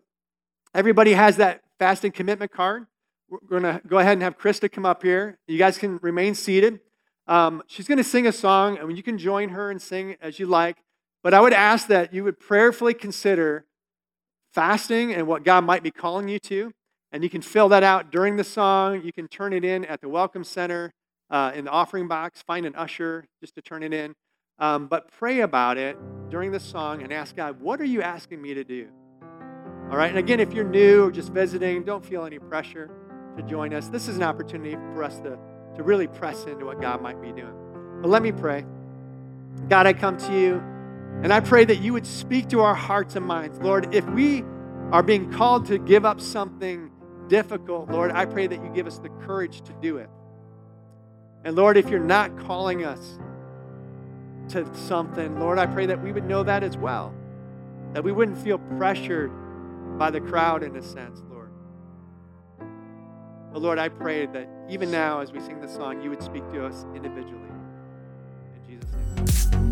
everybody 0.75 1.12
has 1.12 1.37
that 1.37 1.62
fasting 1.79 2.12
commitment 2.12 2.51
card. 2.51 2.87
We're 3.29 3.38
going 3.49 3.62
to 3.62 3.81
go 3.87 3.99
ahead 3.99 4.14
and 4.14 4.23
have 4.23 4.37
Krista 4.37 4.71
come 4.71 4.85
up 4.85 5.03
here. 5.03 5.38
You 5.47 5.59
guys 5.59 5.79
can 5.79 5.99
remain 6.03 6.35
seated. 6.35 6.81
Um, 7.27 7.62
she's 7.66 7.87
going 7.87 7.99
to 7.99 8.05
sing 8.05 8.27
a 8.27 8.33
song, 8.33 8.79
and 8.79 8.97
you 8.97 9.03
can 9.03 9.16
join 9.16 9.51
her 9.51 9.71
and 9.71 9.81
sing 9.81 10.16
as 10.21 10.38
you 10.38 10.47
like. 10.47 10.79
But 11.23 11.35
I 11.35 11.40
would 11.40 11.53
ask 11.53 11.87
that 11.87 12.12
you 12.12 12.25
would 12.25 12.40
prayerfully 12.40 12.95
consider 12.95 13.64
fasting 14.53 15.14
and 15.14 15.27
what 15.27 15.45
God 15.45 15.64
might 15.64 15.83
be 15.83 15.90
calling 15.90 16.29
you 16.29 16.38
to. 16.40 16.73
And 17.12 17.22
you 17.22 17.29
can 17.29 17.42
fill 17.42 17.68
that 17.68 17.83
out 17.83 18.11
during 18.11 18.37
the 18.37 18.44
song. 18.44 19.03
You 19.05 19.12
can 19.12 19.29
turn 19.29 19.53
it 19.53 19.64
in 19.64 19.85
at 19.85 20.01
the 20.01 20.09
Welcome 20.09 20.44
Center 20.44 20.92
uh, 21.31 21.53
in 21.55 21.66
the 21.66 21.70
offering 21.70 22.09
box. 22.09 22.42
Find 22.42 22.64
an 22.64 22.75
usher 22.75 23.27
just 23.40 23.55
to 23.57 23.62
turn 23.62 23.83
it 23.83 23.92
in. 23.92 24.14
Um, 24.59 24.87
but 24.87 25.11
pray 25.18 25.40
about 25.40 25.77
it 25.77 25.98
during 26.31 26.53
the 26.53 26.61
song 26.61 27.03
and 27.03 27.12
ask 27.12 27.37
God, 27.37 27.61
what 27.61 27.81
are 27.81 27.85
you 27.85 28.01
asking 28.01 28.40
me 28.40 28.55
to 28.55 28.64
do? 28.64 28.88
All 29.90 29.98
right. 29.98 30.09
And 30.09 30.18
again, 30.18 30.40
if 30.40 30.55
you're 30.55 30.64
new 30.64 31.05
or 31.05 31.11
just 31.11 31.33
visiting, 31.33 31.85
don't 31.85 32.05
feel 32.05 32.25
any 32.25 32.38
pressure 32.38 32.90
to 33.37 33.42
join 33.42 33.75
us. 33.75 33.88
This 33.88 34.09
is 34.09 34.16
an 34.16 34.22
opportunity 34.22 34.77
for 34.94 35.05
us 35.05 35.18
to, 35.20 35.38
to 35.77 35.83
really 35.83 36.07
press 36.07 36.44
into 36.44 36.64
what 36.64 36.81
God 36.81 37.03
might 37.03 37.20
be 37.20 37.33
doing. 37.33 37.53
But 38.01 38.09
let 38.09 38.22
me 38.22 38.33
pray. 38.33 38.64
God, 39.68 39.87
I 39.87 39.92
come 39.92 40.16
to 40.16 40.33
you 40.33 40.62
and 41.22 41.31
I 41.31 41.40
pray 41.40 41.66
that 41.66 41.77
you 41.77 41.92
would 41.92 42.07
speak 42.07 42.48
to 42.48 42.61
our 42.61 42.75
hearts 42.75 43.16
and 43.16 43.27
minds. 43.27 43.59
Lord, 43.59 43.94
if 43.94 44.09
we 44.11 44.44
are 44.92 45.03
being 45.03 45.31
called 45.31 45.66
to 45.66 45.79
give 45.79 46.05
up 46.05 46.20
something 46.20 46.90
difficult, 47.29 47.91
Lord, 47.91 48.11
I 48.13 48.25
pray 48.25 48.47
that 48.47 48.63
you 48.63 48.71
give 48.75 48.87
us 48.87 48.99
the 48.99 49.09
courage 49.09 49.63
to 49.63 49.73
do 49.81 49.99
it. 49.99 50.09
And 51.45 51.57
Lord, 51.57 51.77
if 51.77 51.89
you're 51.89 51.99
not 51.99 52.39
calling 52.39 52.85
us 52.85 53.19
to 54.49 54.73
something, 54.75 55.41
Lord, 55.41 55.59
I 55.59 55.67
pray 55.67 55.87
that 55.87 56.03
we 56.03 56.13
would 56.13 56.25
know 56.25 56.43
that 56.43 56.63
as 56.63 56.77
well. 56.77 57.15
That 57.95 58.05
we 58.05 58.13
wouldn't 58.13 58.39
feel 58.39 58.59
pressured 58.59 59.31
by 59.99 60.11
the 60.11 60.21
crowd 60.21 60.63
in 60.63 60.77
a 60.77 60.83
sense, 60.83 61.23
Lord. 61.31 61.51
But 63.53 63.61
Lord, 63.61 63.79
I 63.79 63.89
pray 63.89 64.27
that 64.27 64.49
even 64.69 64.91
now 64.91 65.21
as 65.21 65.33
we 65.33 65.41
sing 65.41 65.61
the 65.61 65.69
song, 65.69 66.01
you 66.03 66.11
would 66.11 66.23
speak 66.23 66.49
to 66.51 66.65
us 66.65 66.87
individually. 66.95 67.51
In 68.69 68.81
Jesus' 68.81 69.51
name. 69.51 69.72